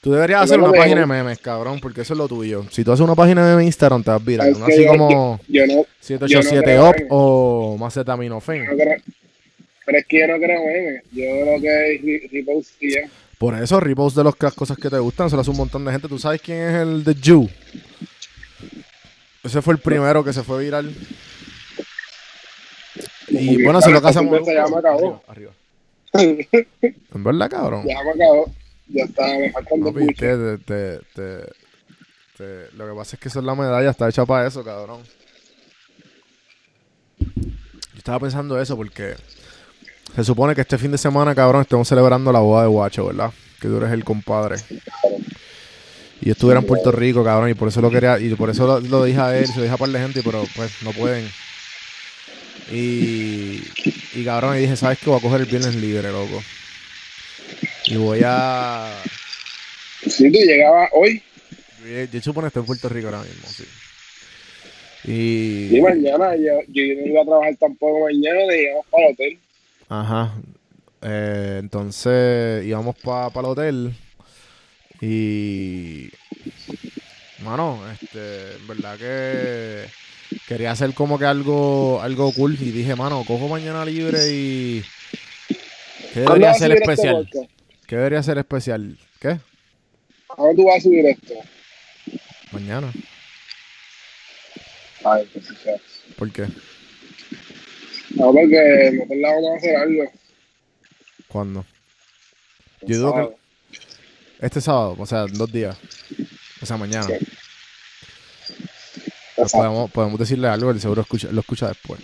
[0.00, 2.64] tú deberías Yo hacer una página de memes, cabrón, porque eso es lo tuyo.
[2.70, 4.48] Si tú haces una página de memes en Instagram, te vas viral.
[4.50, 8.64] Es que así yo- como Yo no, 787 creo Up en- o Macetaminofen.
[8.66, 8.72] no.
[9.84, 11.02] Pero es que yo no creo en.
[11.12, 12.70] Yo lo que es re- repost.
[13.38, 15.84] Por eso, repost de los, las cosas que te gustan, se lo hace un montón
[15.84, 16.06] de gente.
[16.06, 17.48] ¿Tú sabes quién es el de Jew?
[19.42, 20.94] Ese fue el primero que se fue viral.
[23.28, 24.40] Y bueno, se lo casamos.
[24.46, 25.22] ya me acabó.
[25.28, 25.52] Arriba.
[27.14, 27.86] En verdad, cabrón.
[27.86, 28.50] Ya me acabó.
[28.88, 30.16] Ya está, me faltan dos buches.
[30.18, 31.52] que te, te, te-
[32.36, 35.00] te- lo que pasa es que eso es la medalla, está hecha para eso, cabrón.
[37.18, 39.14] Yo estaba pensando eso porque
[40.14, 43.32] se supone que este fin de semana, cabrón, estamos celebrando la boda de Guacho, ¿verdad?
[43.60, 44.56] Que tú eres el compadre.
[46.22, 48.64] Y yo estuviera en Puerto Rico, cabrón, y por eso lo quería, y por eso
[48.66, 50.92] lo, lo dije a él, se lo dije a par de gente, pero pues no
[50.92, 51.28] pueden.
[52.70, 53.60] Y,
[54.14, 55.10] y cabrón, y dije, ¿sabes qué?
[55.10, 56.40] Voy a coger el viernes libre, loco.
[57.86, 59.02] Y voy a...
[60.06, 61.22] Si tú llegabas hoy
[61.84, 63.64] Yo, yo supone que estoy en Puerto Rico ahora mismo, sí.
[65.04, 65.76] Y.
[65.76, 69.38] y mañana, yo, yo no iba a trabajar tampoco mañana, llegamos para el hotel.
[69.88, 70.34] Ajá.
[71.02, 73.92] Eh, entonces íbamos para el hotel.
[75.02, 76.10] Y.
[77.42, 78.54] Mano, este.
[78.54, 79.86] En verdad que.
[80.48, 82.56] Quería hacer como que algo, algo cool.
[82.58, 84.82] Y dije, mano, cojo mañana libre y.
[86.14, 87.28] ¿Qué ¿Cuándo debería ser este especial?
[87.30, 87.50] podcast?
[87.86, 88.98] ¿Qué debería ser especial?
[89.20, 89.28] ¿Qué?
[89.28, 89.40] ¿A
[90.38, 91.34] dónde tú vas a subir esto?
[92.52, 92.92] Mañana.
[95.04, 95.72] Ay, pues ya.
[96.16, 96.46] ¿Por qué?
[98.10, 100.04] No, porque nosotros la vamos a hacer algo.
[101.28, 101.64] ¿Cuándo?
[102.82, 103.41] Yo digo que-.
[104.42, 105.76] Este sábado, o sea, en dos días.
[106.60, 107.06] O sea, mañana.
[107.06, 107.14] Sí.
[109.36, 112.00] Pues podemos, podemos decirle algo, él seguro escucha, lo escucha después.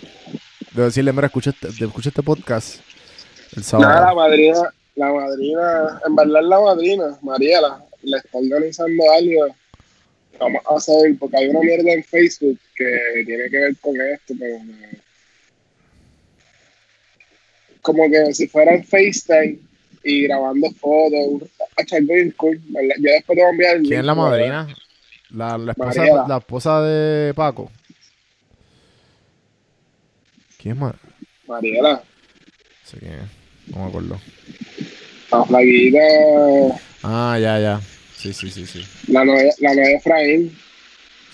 [0.71, 2.79] Debo decirle, mira, escucha este, escucha este podcast
[3.55, 4.15] el Nada, la sábado.
[4.15, 9.55] madrina, la madrina, en verdad la madrina, Mariela, le está organizando algo.
[10.39, 14.33] Vamos a hacer, porque hay una mierda en Facebook que tiene que ver con esto,
[14.39, 14.59] pero
[17.81, 19.59] como que si fuera en FaceTime
[20.03, 22.95] y grabando fotos, Hacho, algo bien cool, ¿verdad?
[22.99, 24.67] Yo después te voy a enviar el ¿Quién es la madrina?
[25.31, 26.25] La, la esposa, Mariela.
[26.27, 27.71] la esposa de Paco.
[30.61, 30.93] ¿Quién es?
[31.47, 32.03] Mariela,
[32.85, 33.73] Sí, quién es.
[33.75, 34.19] No me acuerdo.
[35.31, 35.99] la flaquita,
[37.03, 37.81] Ah, ya, ya.
[38.15, 38.83] Sí, sí, sí, sí.
[39.07, 40.57] la novia, la novia de Efraín.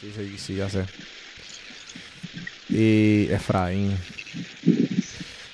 [0.02, 0.84] Sí, sí, sí, ya sé.
[2.70, 3.98] Y Efraín.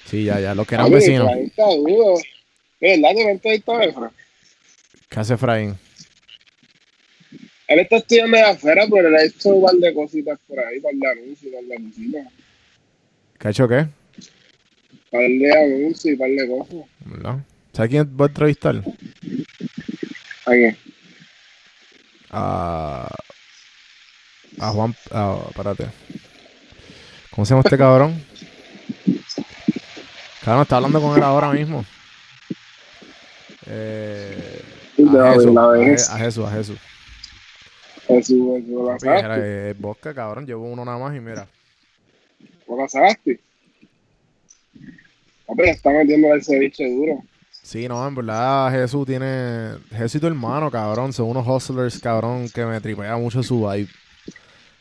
[0.05, 0.55] Sí, ya, ya.
[0.55, 1.27] Los que eran Oye, vecinos.
[1.29, 2.15] Efraín está duro.
[2.81, 4.11] ¿Es verdad que no entrevistó a Efraín?
[5.07, 5.77] ¿Qué hace Efraín?
[7.67, 10.77] Él está estudiando de afuera, pero él ha hecho un par de cositas por ahí,
[10.77, 12.27] un par de anuncios, un par de cositas.
[13.39, 13.75] ¿Qué ha hecho qué?
[13.75, 13.89] Un
[15.11, 16.89] par de anuncios y un par de cosas.
[17.05, 17.37] ¿Verdad?
[17.71, 18.83] ¿Sabes quién va a entrevistar?
[20.45, 20.75] ¿A qué?
[22.31, 23.15] A.
[24.59, 24.95] A Juan.
[25.11, 25.85] A, espérate.
[27.29, 28.25] ¿Cómo se llama este cabrón?
[30.43, 31.85] Cabrón, está hablando con él ahora mismo.
[33.67, 34.61] Eh,
[34.97, 36.79] La a, Jesús, la a, Jesús, a Jesús.
[38.07, 39.69] Jesús, Jesús, ¿lo Papi, era, casaste?
[39.69, 41.47] eh, Bosca, cabrón, llevo uno nada más y mira.
[42.67, 43.39] ¿Lo casaste?
[45.45, 47.23] Papi, le está metiendo el ceviche duro.
[47.63, 49.73] Sí, no, en verdad Jesús tiene...
[49.91, 53.87] Jesús y tu hermano, cabrón, son unos hustlers, cabrón, que me tripea mucho su vibe.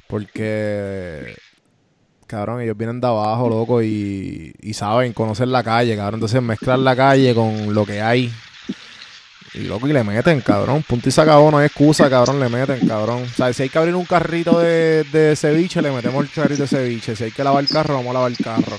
[0.06, 1.36] Porque...
[2.26, 6.14] Cabrón, ellos vienen de abajo, loco, y, y saben conocer la calle, cabrón.
[6.18, 8.30] Entonces mezclan la calle con lo que hay.
[9.54, 10.84] Y loco, y le meten, cabrón.
[10.86, 13.24] Punto y sacado, no hay excusa, cabrón, le meten, cabrón.
[13.24, 16.62] O sea, si hay que abrir un carrito de, de ceviche, le metemos el carrito
[16.62, 17.16] de ceviche.
[17.16, 18.76] Si hay que lavar el carro, vamos a lavar el carro.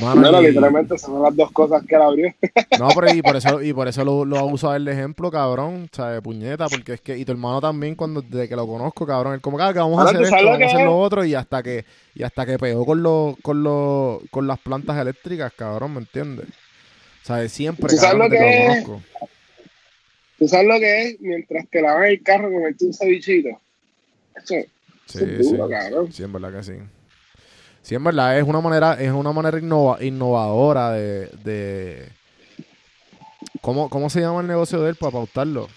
[0.00, 2.34] Mano, No, no, y- literalmente son las dos cosas que él abrió.
[2.80, 5.88] no, pero y por eso, y por eso lo, lo uso de ejemplo, cabrón.
[5.90, 8.66] O sea, de puñeta, porque es que, y tu hermano también, cuando desde que lo
[8.66, 10.84] conozco, cabrón, él como "Ah, que vamos a hacer ¿tú esto, vamos a hacer es?
[10.86, 11.84] lo otro, y hasta que,
[12.14, 16.46] y hasta que pegó con los, con los, con las plantas eléctricas, cabrón, ¿me entiendes?
[17.26, 18.84] De siempre, ¿Tú sabes lo que es?
[18.84, 19.02] conozco.
[20.38, 21.20] ¿Tú sabes lo que es?
[21.20, 23.48] Mientras te lavan el carro, comerte un cevichito.
[24.36, 24.54] Eso,
[25.06, 25.70] Sí, eso es duro, sí.
[25.72, 26.12] cabrón.
[26.12, 26.72] Sí, en verdad que sí.
[27.82, 32.08] Sí, en verdad, es una manera, es una manera innova- innovadora de, de
[33.60, 35.68] ¿cómo, ¿cómo se llama el negocio de él para pautarlo?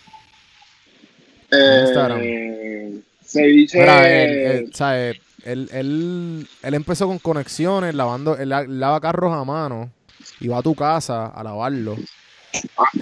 [1.51, 2.21] Instagram.
[2.23, 3.79] Eh, ceviche.
[3.79, 5.17] Mira, él, él, ¿sabes?
[5.43, 9.91] Él, él, él empezó con conexiones, lavando, él la- lava carros a mano
[10.39, 11.97] y va a tu casa a lavarlo.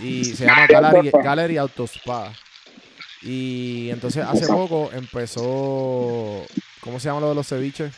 [0.02, 1.22] Y se llama ¿Qué Gallery, autospa?
[1.24, 2.34] Gallery Auto Spa.
[3.22, 6.46] Y entonces hace poco empezó.
[6.82, 7.94] ¿Cómo se llama lo de los ceviches?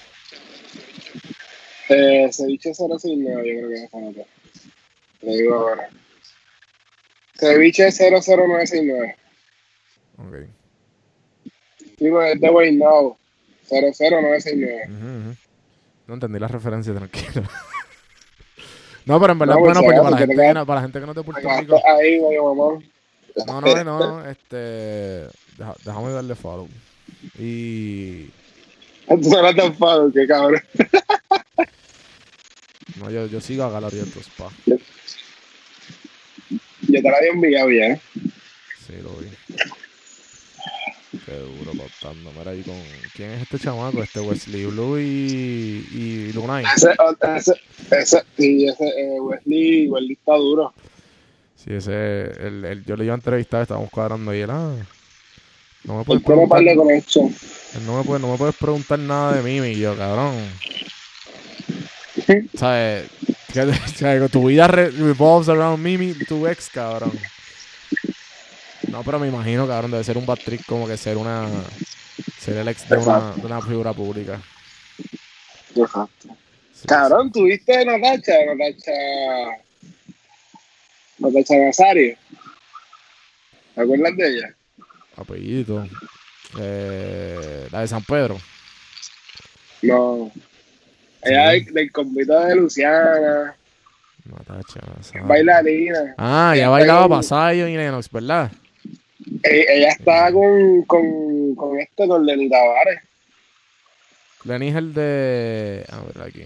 [1.90, 4.26] Eh, ceviche 069, yo creo que es famoso.
[5.22, 5.90] Te digo ahora.
[7.38, 9.16] Ceviche 00969.
[10.18, 10.36] Ok.
[12.00, 13.18] Digo, es de Guaynabo.
[13.70, 14.84] 00969.
[14.90, 15.36] Ujú, ujú.
[16.08, 17.44] No entendí la referencia, tranquilo.
[19.08, 20.76] no, pero en verdad No, es bueno porque para la, gente, te que no- para
[20.80, 21.82] la gente que no de Puerto Rico.
[21.88, 22.20] Ahí.
[23.46, 24.56] No, no, no, este.
[25.58, 26.68] deja- déjame darle follow.
[27.40, 28.26] Y.
[29.08, 30.62] Tú no eres tan fado, qué cabrón.
[33.00, 34.50] No, yo, yo sigo a Gallery Auto Spa.
[34.66, 34.76] Yo
[36.90, 37.86] te la había enviado ya.
[37.90, 38.02] ¿eh?
[38.88, 39.28] Sí, lo vi.
[41.26, 42.32] Qué duro contando.
[42.38, 42.76] Mira ahí con.
[43.16, 44.04] ¿Quién es este chamaco?
[44.04, 45.88] Este Wesley Blue y.
[45.92, 46.66] y Lunay.
[46.76, 46.92] Ese,
[47.38, 47.54] ese,
[47.92, 50.74] ese, sí, ese, eh, Wesley, Wesley está duro.
[51.56, 52.24] Sí, ese.
[52.46, 54.50] El, el- yo le iba a entrevistar, estábamos cuadrando y él.
[54.52, 54.74] Ah,
[55.86, 56.60] no me puedes preguntar.
[56.60, 60.36] Él No me, puede, no me puedes preguntar nada de mí, y yo, cabrón.
[62.56, 63.10] ¿Sabes?
[63.58, 67.12] O sea, tu vida re- revolves around Mimi, tu ex, cabrón.
[68.98, 71.48] No, pero me imagino, cabrón, debe ser un bad trip como que ser una.
[72.40, 74.42] Ser el ex de una, de una figura pública.
[75.76, 76.30] Exacto.
[76.74, 78.34] Sí, Cabrón, ¿tuviste Natacha?
[78.48, 78.92] Natacha.
[81.20, 82.18] Natacha Nazario.
[83.76, 84.48] ¿Te acuerdas de ella?
[84.76, 84.84] sí.
[85.16, 85.88] Apellidito.
[86.60, 88.40] Eh, la de San Pedro.
[89.84, 90.32] No.
[91.22, 93.56] Ella del, del convito de Luciana,
[94.26, 94.80] Natacha.
[94.98, 95.28] Nazario.
[95.28, 96.16] bailarina.
[96.18, 98.52] Ah, ya bailaba Pasayo y Lennox, ¿verdad?
[99.44, 103.00] Eh, ella estaba con, con, con este, con Lenny Tavares.
[104.46, 105.86] Lenny es el de.
[105.92, 106.44] A ver, aquí.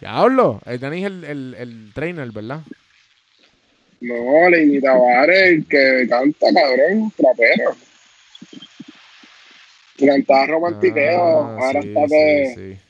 [0.00, 0.60] Diablo.
[0.66, 2.60] El Lenny es el, el, el trainer, ¿verdad?
[4.00, 7.74] No, Lenny Tavares, el que canta, cabrón, trapero.
[9.98, 12.52] Cantaba romantiqueo, Ah, ahora sí, está de...
[12.54, 12.80] sí.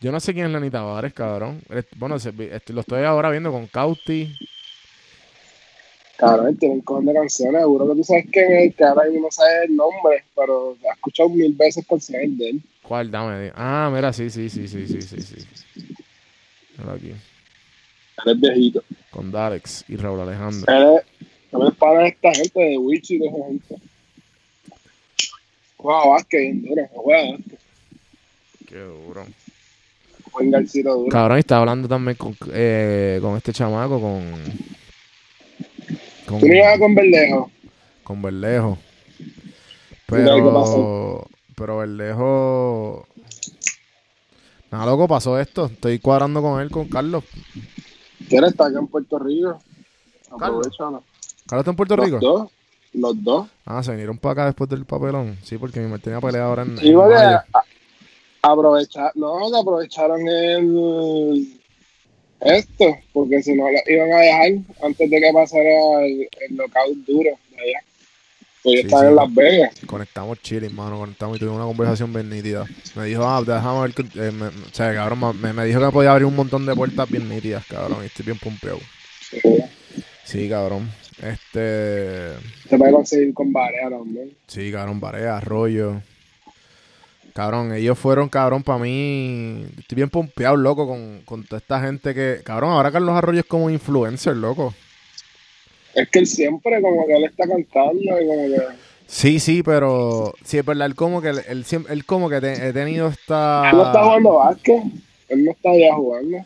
[0.00, 1.62] Yo no sé quién es Lenny Tavares, cabrón.
[1.70, 4.34] Eh, Bueno, este, lo estoy ahora viendo con Cauti.
[6.20, 9.30] Cabrón, tiene un cojón de canciones, seguro que tú sabes que, que ahora mismo no
[9.30, 12.62] sabes el nombre, pero he escuchado mil veces canciones de él.
[12.82, 13.10] ¿Cuál?
[13.10, 13.50] Dame.
[13.54, 15.46] Ah, mira, sí, sí, sí, sí, sí, sí, sí.
[16.76, 17.08] Mira aquí.
[17.08, 18.84] Él es viejito.
[19.10, 20.70] Con Darex y Raúl Alejandro.
[20.70, 21.00] Él
[21.68, 23.74] es, para esta gente de Wichi y de esa gente.
[25.78, 27.58] Juega básquet, bien duro, básquet.
[28.68, 29.24] Qué duro.
[30.32, 31.06] Buen duro.
[31.08, 34.69] Cabrón, y estaba hablando también con, eh, con este chamaco, con.
[36.30, 37.50] Con, ¿Tú ibas con Verdejo?
[38.04, 38.78] con Berlejo.
[40.06, 41.26] Pero.
[41.56, 43.06] Pero Berlejo.
[44.70, 45.66] Nada, loco, pasó esto.
[45.66, 47.24] Estoy cuadrando con él, con Carlos.
[48.28, 49.58] ¿Quieres estar acá en Puerto Rico?
[50.38, 50.66] Carlos.
[50.68, 51.02] Aprovechalo.
[51.48, 52.18] ¿Carlos está en Puerto Los Rico?
[52.20, 52.50] dos,
[52.92, 53.48] los dos.
[53.66, 55.36] Ah, se vinieron para acá después del papelón.
[55.42, 56.78] Sí, porque mi tenía pelea ahora en.
[56.78, 57.44] Sí, en porque a-
[58.42, 61.59] aprovechar, no, aprovecharon el
[62.40, 66.96] esto, porque si no la iban a dejar antes de que pasara el, el knockout
[67.06, 67.82] duro de allá.
[68.62, 69.08] Pues yo Sí, estaba sí.
[69.08, 69.74] en Las Vegas.
[69.86, 72.66] Conectamos chile, mano, conectamos y tuvimos una conversación bien nítida.
[72.94, 75.90] Me dijo, ah, déjame ver, que- eh, me- o sea, cabrón, me, me dijo que
[75.92, 78.78] podía abrir un montón de puertas bien nítidas, cabrón, y estoy bien pompeado.
[80.24, 80.90] Sí, cabrón.
[81.22, 82.32] Este,
[82.68, 84.30] Se puede conseguir con Barea también.
[84.46, 86.00] sí, cabrón, Barea, Arroyo.
[87.34, 92.14] Cabrón, ellos fueron, cabrón, para mí, estoy bien pompeado, loco, con, con toda esta gente
[92.14, 94.74] que, cabrón, ahora Carlos Arroyo es como influencer, loco.
[95.94, 98.62] Es que él siempre como que él está cantando y como que...
[99.06, 102.68] Sí, sí, pero sí es verdad, él como que, él, siempre, él como que te-
[102.68, 103.70] he tenido esta...
[103.70, 104.82] Él no está jugando básquet.
[105.28, 106.38] Él no está ya jugando.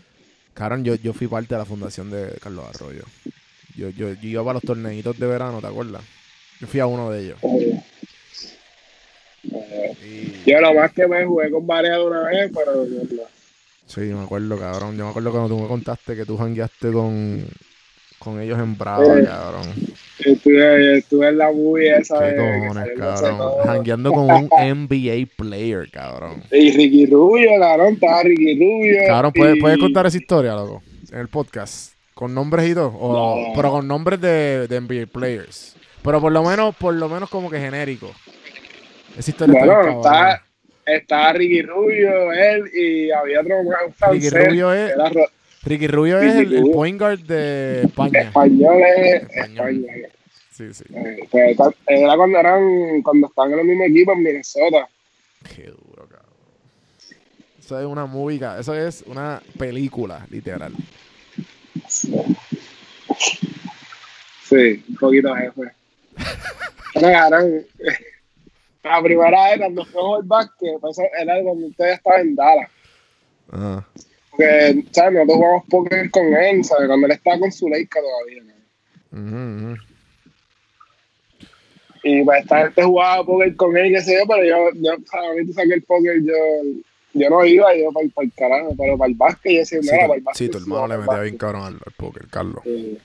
[0.55, 3.05] Cabrón, yo, yo fui parte de la fundación de Carlos Arroyo.
[3.77, 6.03] Yo, yo, yo iba para los torneitos de verano, ¿te acuerdas?
[6.61, 7.39] Yo fui a uno de ellos.
[7.43, 7.83] Eh,
[9.53, 13.23] eh, yo lo más que me jugué con Barea de una vez, pero no.
[13.87, 14.97] sí, me acuerdo, cabrón.
[14.97, 17.45] Yo me acuerdo cuando tú me contaste que tú jangueaste con,
[18.19, 19.25] con ellos en Brava, Eh.
[19.25, 19.73] cabrón.
[20.19, 23.53] Estuve, estuve en la movie esa Qué cojones, cabrón.
[23.65, 24.49] Jangueando con un
[24.89, 26.43] NBA player, cabrón.
[26.53, 28.99] Y Ricky Rubio, cabrón, estaba Ricky Rubio.
[29.07, 30.83] Cabrón, ¿puedes, y- puedes contar esa historia, loco?
[31.13, 31.93] En el podcast.
[32.15, 32.89] Con nombres y todo.
[32.89, 33.13] O,
[33.47, 33.53] No.
[33.57, 35.75] Pero con nombres de, de NBA players.
[36.03, 38.13] Pero por lo menos, por lo menos como que genérico.
[39.19, 40.43] Esa historia está Bueno, está,
[40.87, 43.93] estaba Ricky Rubio, él y había otro un Ricky
[44.31, 44.47] francés.
[44.49, 45.11] Rubio es, Era
[45.65, 46.73] Ricky Rubio es Ricky el, el Rubio.
[46.75, 48.21] point guard de España.
[48.21, 49.85] español, es Español.
[49.85, 50.11] español.
[50.53, 50.85] Sí, sí.
[50.95, 51.57] Eh, pues,
[51.87, 54.89] era cuando eran, cuando estaban en el mismo equipo en Minnesota.
[55.55, 56.31] Qué duro, cabrón.
[57.59, 60.73] Eso es una movie, ca- eso es una película, literal.
[61.89, 62.13] Sí,
[64.89, 65.63] un poquito jefe.
[66.95, 67.65] Pero, cabrón,
[68.85, 72.71] la primera vez cuando fuimos al básquet, pues, era cuando usted estaba en Dallas.
[73.51, 73.89] Ajá.
[74.31, 75.13] Porque, ¿sabes?
[75.15, 76.87] Nosotros jugamos póker con él, ¿sabes?
[76.89, 79.77] Cuando él estaba con su Leica todavía, ¿no?
[82.03, 85.31] Y pues esta gente jugaba póker con él, qué sé yo, pero yo, yo ¿sabes?
[85.31, 86.35] a mí tú saqué el póker, yo,
[87.15, 89.89] yo no iba, yo para, para el carajo, pero para el básquet, yo decía, Sí,
[89.91, 90.47] mira, para el básquet.
[90.47, 91.23] sí, tu hermano le metía básquet".
[91.25, 92.61] bien cabrón al, al póker, Carlos.
[92.65, 92.99] Sí.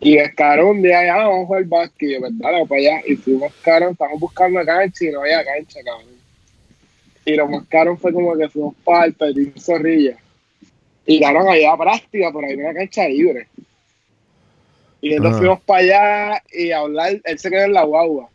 [0.00, 3.02] Y cabrón un día ya vamos a jugar básquet, y pues dale para allá.
[3.06, 6.06] Y fuimos cabrón, estábamos buscando cancha y no había cancha, cabrón.
[7.26, 10.16] Y lo más caro fue como que fuimos para el Petit Zorrilla.
[11.04, 13.46] Y cabrón, había práctica, pero había una cancha libre.
[15.02, 15.38] Y entonces Ajá.
[15.38, 18.28] fuimos para allá y a hablar, él se quedó en la guagua.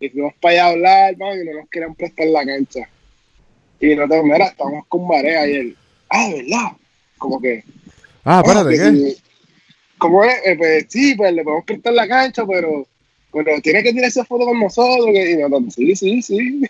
[0.00, 2.88] Y fuimos para allá a hablar, man, y no nos querían prestar la cancha.
[3.80, 5.76] Y nosotros, mira, estamos con Marea y él,
[6.10, 6.72] ah, ¿verdad?
[7.18, 7.62] Como que,
[8.24, 8.90] Ah, Ah, espérate, que ¿qué?
[9.14, 9.22] si-
[10.02, 10.34] ¿Cómo es?
[10.44, 12.84] Eh, pues sí, pues le podemos prestar la cancha, pero,
[13.32, 15.06] pero tiene que tirarse foto con nosotros.
[15.12, 16.62] que- Y nosotros, sí, sí, sí.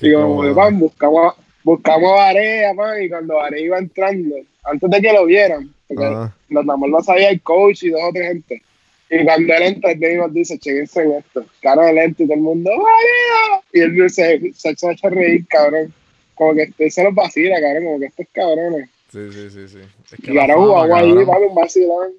[0.00, 0.56] Y como, cojones.
[0.56, 5.26] man, buscamos, buscamos a Varea, man, y cuando Varea iba entrando, antes de que lo
[5.26, 6.04] vieran, porque
[6.48, 8.62] nos nada lo sabía el coach y dos o tres gente.
[9.10, 11.44] Y cuando él entra, él nos dice, chequense en esto.
[11.60, 13.62] Caro de lente y todo el mundo, ¡Varea!
[13.72, 15.92] Y él se, se a reír, cabrón.
[16.34, 18.88] Como que se los vacila, cabrón, como que estos cabrones.
[19.16, 19.78] Sí, sí, sí, sí.
[20.12, 22.12] Es que Y jugamos ahí, vale, un vacilón.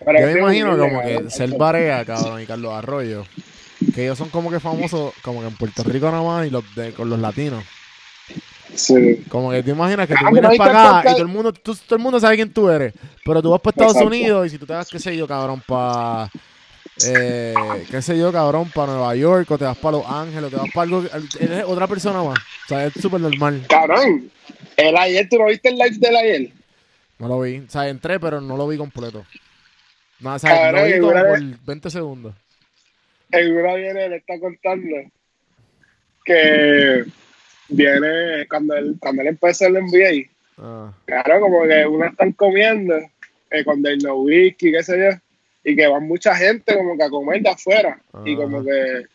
[0.00, 3.24] Yo me imagino como que Ser Barea, cabrón, y Carlos Arroyo,
[3.94, 6.64] que ellos son como que famosos, como que en Puerto Rico nada más, y los
[6.74, 7.62] de, con los latinos.
[8.74, 9.22] Sí.
[9.28, 11.52] Como que te imaginas que tú Ah, vienes pero para acá y todo el mundo,
[11.52, 12.92] tú- todo el mundo sabe quién tú eres.
[13.24, 14.08] Pero tú vas para Estados Exacto.
[14.08, 16.30] Unidos y si tú te vas, qué sé yo, cabrón, para,
[17.04, 20.50] eh, qué sé yo, cabrón, para Nueva York, o te vas para Los Ángeles, o
[20.50, 21.04] te vas para algo,
[21.40, 22.38] eres otra persona más.
[22.38, 23.64] O sea, es súper normal.
[23.68, 24.30] Cabrón,
[24.78, 26.48] el ayer, ¿tú no viste el live del ayer?
[27.18, 27.58] No lo vi.
[27.58, 29.24] O sea, entré, pero no lo vi completo.
[30.20, 32.34] No, o sea, lo vi como una por vez- 20 segundos.
[33.30, 34.96] El uno viene, le está contando
[36.24, 37.04] que
[37.68, 42.96] viene cuando él, cuando él empezó el NBA, Ah, claro, como que uno están comiendo
[43.50, 45.16] eh, con el no whisky, qué sé yo,
[45.62, 48.66] y que van mucha gente como que a comer de afuera, y como Ajá.
[48.66, 49.06] que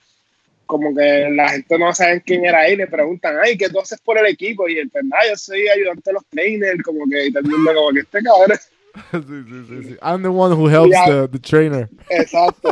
[0.73, 4.01] como que la gente no sabe quién era ahí, le preguntan, ay, ¿qué tú haces
[4.01, 4.67] por el equipo?
[4.67, 7.49] Y él, pues nada, yo soy ayudante de los trainers, como que, y todo el
[7.51, 8.57] mundo como que este cabrón,
[9.11, 9.97] sí, sí, sí, sí.
[10.01, 11.87] I'm the one who helps the, the trainer.
[12.09, 12.71] exacto.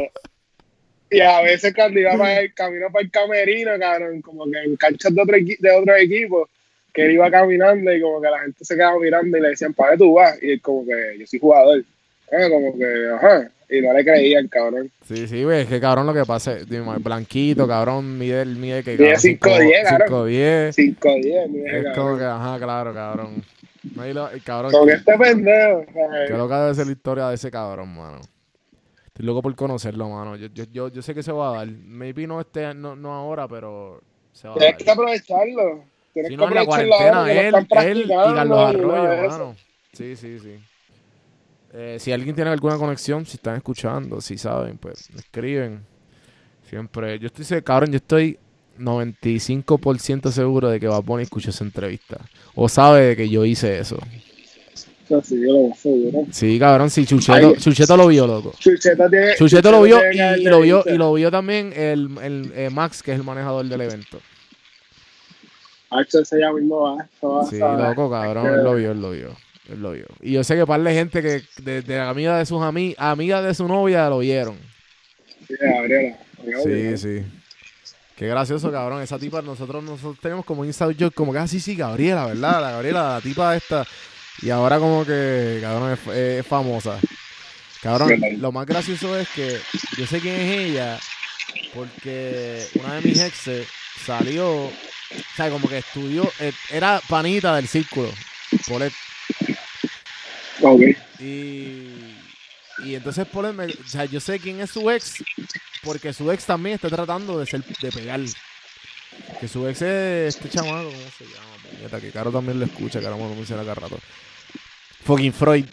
[1.11, 4.75] Y a veces cuando iba para el camino para el camerino, cabrón, como que en
[4.77, 6.49] canchas de otro, de otro equipo,
[6.91, 9.75] que él iba caminando y como que la gente se quedaba mirando y le decían,
[9.75, 10.41] ¿para qué tú vas?
[10.41, 11.83] Y él como que, yo soy jugador.
[12.31, 13.51] Ah, como que, ajá.
[13.73, 14.91] Y no le creían, cabrón.
[15.07, 18.83] Sí, sí, güey, es que cabrón lo que pasa, es- dime, blanquito, cabrón, mide, mide
[18.83, 20.07] que Mide cabrón, 5'10", cabrón.
[20.09, 20.71] 5'10".
[20.75, 22.19] 5 10, mira, Es como cabrón.
[22.19, 23.43] que, ajá, claro, cabrón.
[23.95, 25.85] No, y lo- el cabrón, Como que este pendejo.
[26.27, 28.19] que loca debe ser la historia de ese cabrón, mano.
[29.07, 30.35] Estoy loco por conocerlo, mano.
[30.35, 31.67] Yo, yo, yo, yo sé que se va a dar.
[31.67, 34.01] Maybe no este, no, no ahora, pero
[34.33, 34.85] se va a Tienes dar.
[34.85, 35.83] que aprovecharlo.
[36.13, 37.55] Tienes Si que en la aprovecharlo cuarentena, ahora él,
[37.97, 39.55] él y Carlos Arroyo, mano.
[39.93, 40.59] Sí, sí, sí.
[41.73, 45.85] Eh, si alguien tiene alguna conexión, si están escuchando, si saben, pues me escriben.
[46.69, 47.19] Siempre.
[47.19, 48.37] Yo estoy cabrón, yo estoy
[48.79, 52.17] 95% seguro de que Bad Bunny escuchó esa entrevista.
[52.55, 53.97] O sabe de que yo hice eso.
[55.23, 56.25] Sí, yo lo más seguro.
[56.31, 57.55] Sí, cabrón, sí, Chucheto.
[57.55, 58.53] Chucheto lo vio, loco.
[58.61, 59.35] Tiene.
[59.35, 63.03] Chucheto lo vio y, y lo vio y lo vio también el, el eh, Max,
[63.03, 64.19] que es el manejador del evento.
[65.89, 67.45] Hacho, ese ya mismo va.
[67.49, 69.35] Sí, loco, cabrón, él lo vio, él lo vio.
[69.69, 70.05] Él lo vio.
[70.21, 73.43] Y yo sé que par de gente que de, de amigas de sus ami amigas
[73.43, 74.57] de su novia lo vieron.
[75.47, 76.17] Sí, Gabriela.
[76.63, 77.23] Sí, sí.
[78.15, 79.01] Qué gracioso, cabrón.
[79.01, 82.25] Esa tipa, nosotros nosotros tenemos como un inside joke, como que, ah, sí, sí, Gabriela,
[82.27, 82.61] ¿verdad?
[82.61, 83.85] La Gabriela, la tipa esta.
[84.41, 86.99] Y ahora como que, cabrón, es, es famosa.
[87.81, 89.57] Cabrón, lo más gracioso es que
[89.97, 90.99] yo sé quién es ella
[91.73, 93.67] porque una de mis exes
[94.05, 94.71] salió, o
[95.35, 98.09] sea, como que estudió, eh, era panita del círculo,
[98.67, 98.93] Polet.
[100.61, 100.81] Ok.
[101.19, 102.15] Y,
[102.83, 105.23] y entonces me, o sea, yo sé quién es su ex
[105.83, 108.19] porque su ex también está tratando de ser de pegar.
[109.39, 111.51] Que su ex es este chamaco, ¿cómo se llama?
[111.69, 113.99] Puñeta, que Caro también lo escucha, Caro me lo menciona cada rato.
[115.03, 115.65] Fucking Freud.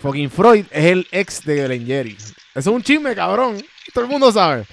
[0.00, 2.16] Fucking Freud es el ex de Jerry.
[2.16, 3.62] Eso es un chisme, cabrón.
[3.92, 4.64] Todo el mundo sabe.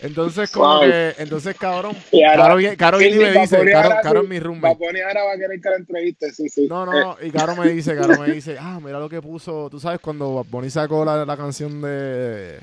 [0.00, 0.80] Entonces, como Wow.
[0.82, 4.38] que, entonces, cabrón, Y ahora- Caro, viene- Caro y me dice, Caro, Caro es mi
[4.38, 6.66] Bunny ahora va a querer que la entreviste, sí, sí.
[6.68, 7.16] No, no, Eh, no.
[7.26, 9.68] Y Caro me dice, Caro me dice, ah, mira lo que puso.
[9.70, 12.60] Tú sabes cuando Bunny sacó la, la canción de.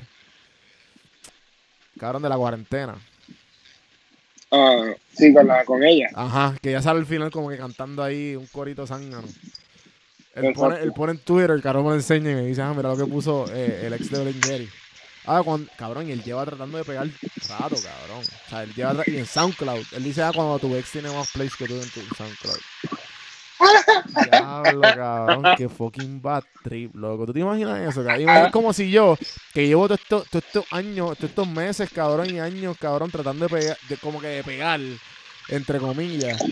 [1.98, 2.94] Cabrón, de la cuarentena.
[4.50, 6.08] Ah, sí, con, la, con ella.
[6.14, 9.26] Ajá, que ya sale al final como que cantando ahí un corito zángano.
[10.34, 10.60] Él Exacto.
[10.60, 12.90] pone, él pone en Twitter, el cabrón me lo enseña y me dice, ah, mira
[12.90, 14.68] lo que puso eh, el ex de Jerry.
[15.26, 17.08] Ah, cuando, cabrón, y él lleva tratando de pegar
[17.48, 18.20] rato, cabrón.
[18.20, 19.84] O sea, él lleva y en SoundCloud.
[19.92, 22.60] Él dice, ah, cuando tu ex tiene más plays que tú en tu SoundCloud.
[24.30, 27.26] Diablo, cabrón, qué fucking bad trip, loco.
[27.26, 28.28] ¿Tú te imaginas eso, cabrón?
[28.28, 29.16] Es como si yo,
[29.52, 33.48] que llevo todos estos, todos estos años, todos estos meses, cabrón, y años, cabrón, tratando
[33.48, 34.80] de pegar, de, como que de pegar,
[35.48, 36.42] entre comillas.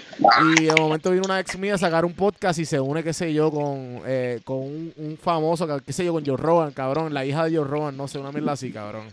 [0.57, 3.13] Y de momento viene una ex mía a sacar un podcast y se une, qué
[3.13, 7.13] sé yo, con, eh, con un, un famoso, qué sé yo, con Joe Rogan, cabrón.
[7.13, 9.09] La hija de Joe Rogan, no sé, una mierda así, cabrón.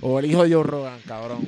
[0.00, 1.46] O el hijo de Joe Rogan, cabrón.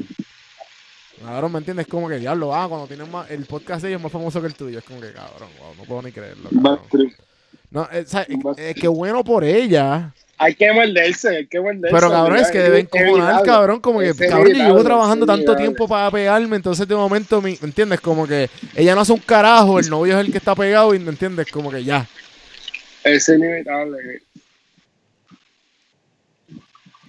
[1.25, 1.87] Cabrón, ¿me entiendes?
[1.87, 4.49] Como que diablo, ah, cuando tienen más, el podcast de ellos es más famoso que
[4.49, 4.79] el tuyo.
[4.79, 6.51] Es como que, cabrón, wow, no puedo ni creerlo.
[6.51, 7.13] Cabrón.
[7.71, 10.13] No, sea, eh, eh, qué bueno por ella.
[10.45, 11.95] Hay que morderse, hay que morderse.
[11.95, 15.87] Pero cabrón, es que deben cojonar, cabrón, como que, cabrón, yo llevo trabajando tanto tiempo
[15.87, 18.01] para pegarme, entonces de momento, mi- ¿me entiendes?
[18.01, 20.99] Como que ella no hace un carajo, el novio es el que está pegado y,
[20.99, 21.51] ¿me entiendes?
[21.51, 22.07] Como que ya.
[23.05, 24.23] Es inevitable.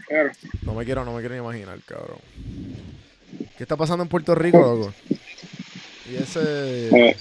[0.07, 0.31] Claro.
[0.61, 2.19] No me quiero, no me quiero ni imaginar, cabrón.
[3.57, 4.93] ¿Qué está pasando en Puerto Rico, loco?
[6.11, 6.89] Y ese...
[6.91, 7.17] Eh,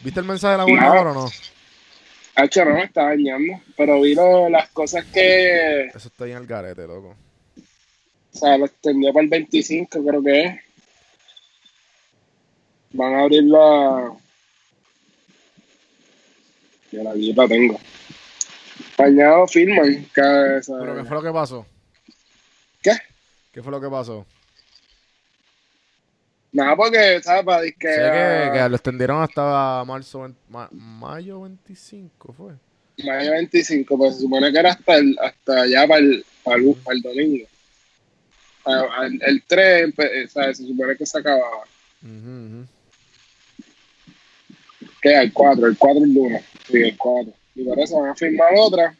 [0.00, 1.30] ¿Viste el mensaje de la gobernadora o no?
[2.34, 6.46] Hacho, no me está dañando, pero vi lo- las cosas que, Eso está bien al
[6.46, 7.14] garete, loco.
[8.34, 10.60] o sea, lo extendió para el 25, creo que es.
[12.92, 14.12] Van a abrir la...
[16.90, 17.80] Yo la la tengo.
[18.98, 20.60] Mañana firman, ¿Pero
[20.96, 21.66] qué fue lo que pasó?
[22.82, 22.92] ¿Qué?
[23.52, 24.26] ¿Qué fue lo que pasó?
[26.52, 27.44] Nada, porque, ¿sabes?
[27.44, 27.78] Para que, Sé
[28.12, 32.52] que, que lo extendieron hasta marzo, ma- mayo 25, ¿fue?
[33.04, 36.74] mayo 25, pues se supone que era hasta, el, hasta allá para el, para el,
[36.84, 37.46] para el domingo.
[38.66, 40.58] Ah, El, el 3, empe- ¿sabes?
[40.58, 41.64] Se supone que se acababa.
[42.02, 42.66] Ujú.
[45.00, 46.44] Que el 4, el 4 el lunes.
[46.68, 47.32] Sí, el 4.
[47.54, 48.94] Y por eso van a firmar otra.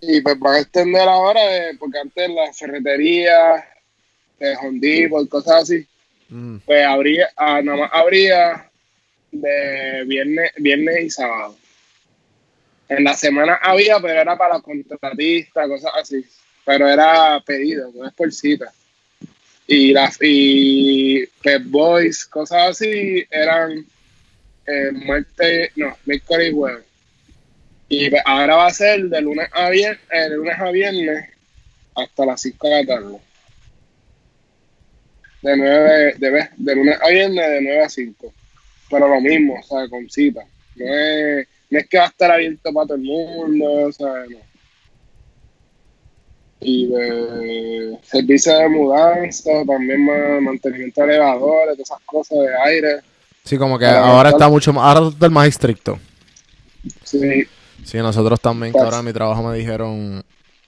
[0.00, 3.64] Y pues van a extender ahora, de- porque antes las ferreterías,
[4.38, 5.86] de Home Depot, cosas así,
[6.30, 8.70] Mm, pues habría, ah, nada más habría
[9.32, 11.56] de viernes, viernes y sábado.
[12.88, 16.24] En la semana había, pero era para contratistas, cosas así.
[16.64, 18.72] Pero era pedido, no es por cita.
[19.66, 23.86] Y las y Pep Boys, cosas así, eran
[24.66, 24.90] eh,
[25.76, 26.84] no, miércoles y jueves.
[27.88, 31.28] Y pues, ahora va a ser de lunes a viernes, de lunes a viernes
[31.94, 33.18] hasta las 5 de la tarde.
[35.42, 38.32] De 9, de, de lunes a viernes de 9 a 5.
[38.90, 40.42] Pero lo mismo, o sea, con cita.
[40.76, 44.06] No es, no es que va a estar abierto para todo el mundo, o sea,
[44.28, 44.38] no.
[46.62, 52.96] Y de servicio de mudanza, también ma- mantenimiento de elevadores, todas esas cosas de aire.
[53.44, 55.98] Sí, como que ahora está mucho más, ahora está el más estricto.
[57.02, 57.44] Sí.
[57.82, 60.22] Sí, nosotros también, que Pues- ahora en mi trabajo me dijeron...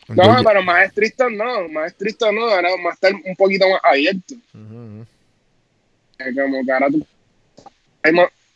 [0.09, 3.81] No, pero más estricto no, más estricto no, ahora va a estar un poquito más
[3.85, 4.35] abierto.
[6.19, 7.07] Eh, como que ahora tú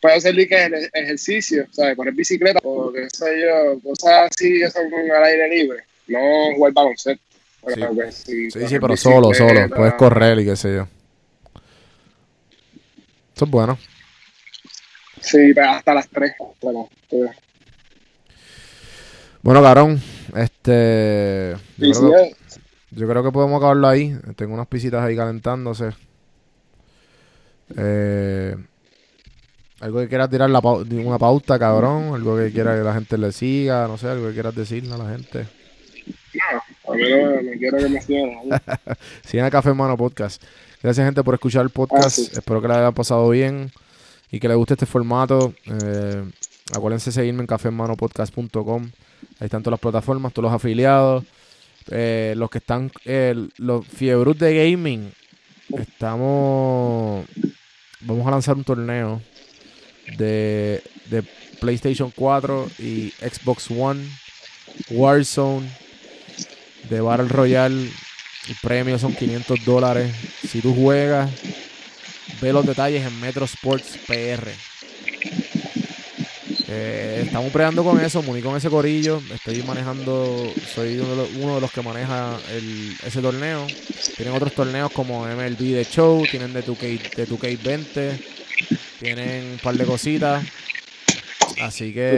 [0.01, 1.95] puedes hacer que el ejercicio, ¿sabes?
[1.95, 6.19] Correr bicicleta o qué sé yo, cosas así que son al aire libre, no
[6.55, 7.23] jugar baloncesto.
[7.73, 7.81] Sí.
[7.81, 9.69] que sí, Sí, pero solo, solo.
[9.69, 10.87] Puedes correr y qué sé yo.
[13.35, 13.77] Eso es bueno.
[15.21, 16.33] Sí, pero hasta las 3.
[16.61, 17.31] Pero, pero-
[19.47, 20.01] Bueno, cabrón,
[20.35, 21.55] este...
[21.77, 22.35] Yo creo, que,
[22.91, 24.13] yo creo que podemos acabarlo ahí.
[24.35, 25.91] Tengo unas pisitas ahí calentándose.
[27.77, 28.57] Eh,
[29.79, 32.13] algo que quieras tirar la una pauta, cabrón.
[32.13, 33.87] Algo que quiera que la gente le siga.
[33.87, 35.47] No sé, algo que quieras decirle a la gente.
[36.85, 38.29] no, a mí no, me- no quiero que me sigan.
[38.29, 38.49] ahí.
[39.23, 40.43] Sigan a Café Hermano Podcast.
[40.83, 42.05] Gracias, gente, por escuchar el podcast.
[42.05, 42.29] Ah, sí.
[42.33, 43.71] Espero que les haya pasado bien
[44.29, 45.53] y que les guste este formato.
[45.67, 46.21] Eh,
[46.73, 48.83] acuérdense de seguirme en cafehermanopodcast.com.
[49.39, 51.23] Ahí están todas las plataformas, todos los afiliados.
[51.89, 55.11] Eh, los que están, eh, los fiebrus de gaming.
[55.77, 57.25] Estamos.
[58.01, 59.21] Vamos a lanzar un torneo
[60.17, 61.23] de, de
[61.59, 64.05] PlayStation 4 y Xbox One,
[64.89, 65.69] Warzone,
[66.89, 67.89] de Battle Royale.
[68.49, 70.13] El premio son 500 dólares.
[70.47, 71.29] Si tú juegas,
[72.41, 74.47] ve los detalles en Metro Sports PR.
[76.69, 79.21] Eh, estamos pregando con eso, me uní con ese corillo.
[79.33, 83.65] Estoy manejando, soy uno de los, uno de los que maneja el- ese torneo.
[84.17, 88.19] Tienen otros torneos como MLB de Show, tienen de 2K, de 2K20,
[88.99, 90.43] tienen un par de cositas.
[91.61, 92.11] Así que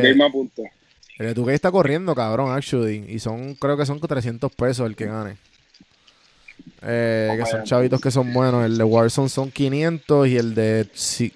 [1.19, 3.05] el de 2K está corriendo, cabrón, actually.
[3.07, 5.37] Y son, creo que son 300 pesos el que gane.
[6.81, 8.65] eh, que son chavitos que son buenos.
[8.65, 10.87] El de Warzone son 500 y el de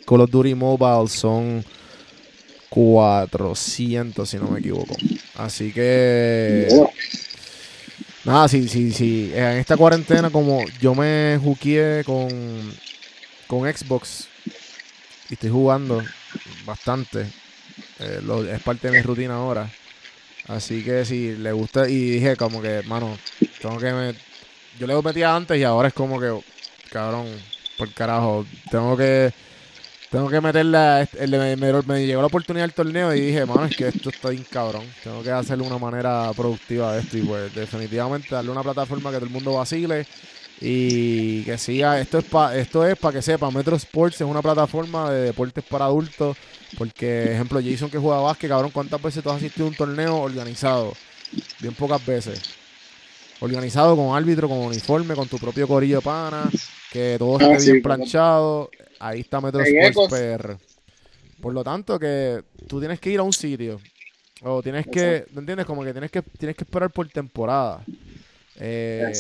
[0.05, 1.63] Call of Duty Mobile son
[2.73, 4.95] 400, si no me equivoco.
[5.35, 6.67] Así que...
[8.25, 9.31] Nada, sí, sí, sí.
[9.31, 12.29] En esta cuarentena, como yo me juqueé con,
[13.45, 14.27] con Xbox
[15.29, 16.01] y estoy jugando
[16.65, 17.27] bastante,
[17.99, 18.21] eh,
[18.51, 19.69] es parte de mi rutina ahora.
[20.47, 23.19] Así que si le gusta, y dije como que, mano,
[23.61, 24.15] tengo que me,
[24.79, 26.35] yo le metía antes y ahora es como que,
[26.89, 27.27] cabrón,
[27.77, 29.31] por carajo, tengo que
[30.13, 31.09] tengo que meterla.
[31.27, 34.45] Me, me, llegó la oportunidad del torneo y dije, mano, es que esto está bien
[34.47, 34.85] cabrón.
[35.03, 37.17] Tengo que hacerle una manera productiva de esto.
[37.17, 40.05] Y pues, definitivamente, darle una plataforma que todo el mundo vacile.
[40.61, 41.99] Y que siga.
[41.99, 43.49] Esto es para esto es para que sepa.
[43.49, 46.37] Metro Sports es una plataforma de deportes para adultos.
[46.77, 50.17] Porque, ejemplo, Jason que juega básquet, cabrón, ¿cuántas veces tú has asistido a un torneo
[50.17, 50.93] organizado?
[51.59, 52.39] Bien pocas veces.
[53.39, 56.51] Organizado con árbitro, con uniforme, con tu propio corillo de pana,
[56.93, 58.69] que todo ah, esté bien planchado.
[58.99, 60.57] Ahí está Metro Sports PR.
[61.41, 63.81] Por lo tanto, que tú tienes que ir a un sitio.
[64.43, 65.65] O tienes que, ¿me entiendes?
[65.65, 67.83] Como que tienes que, tienes que esperar por temporada.
[68.59, 69.11] Eh,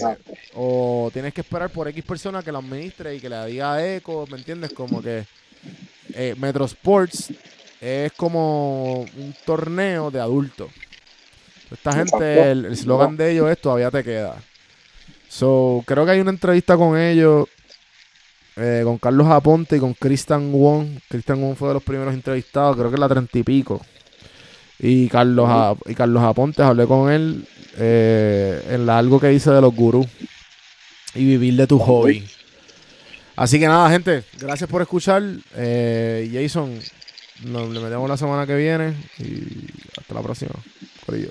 [0.53, 4.27] o tienes que esperar por X persona que la administre y que le diga eco,
[4.29, 4.71] ¿me entiendes?
[4.73, 5.25] Como que
[6.13, 7.33] eh, Metro Sports
[7.81, 10.69] es como un torneo de adultos.
[11.71, 14.35] Esta gente, el eslogan de ellos es todavía te queda.
[15.27, 17.47] So, creo que hay una entrevista con ellos
[18.55, 20.99] eh, con Carlos Aponte y con Christian Wong.
[21.09, 23.81] Christian Wong fue de los primeros entrevistados, creo que en la treinta y pico.
[24.79, 27.45] Y Carlos, y Carlos Aponte, hablé con él
[27.77, 30.07] eh, en la, algo que dice de los gurús
[31.15, 32.27] y vivir de tu hobby.
[33.35, 35.23] Así que nada, gente, gracias por escuchar.
[35.55, 36.79] Eh, Jason,
[37.45, 39.67] nos le metemos la semana que viene y
[39.99, 40.53] hasta la próxima.
[41.05, 41.29] Por ello.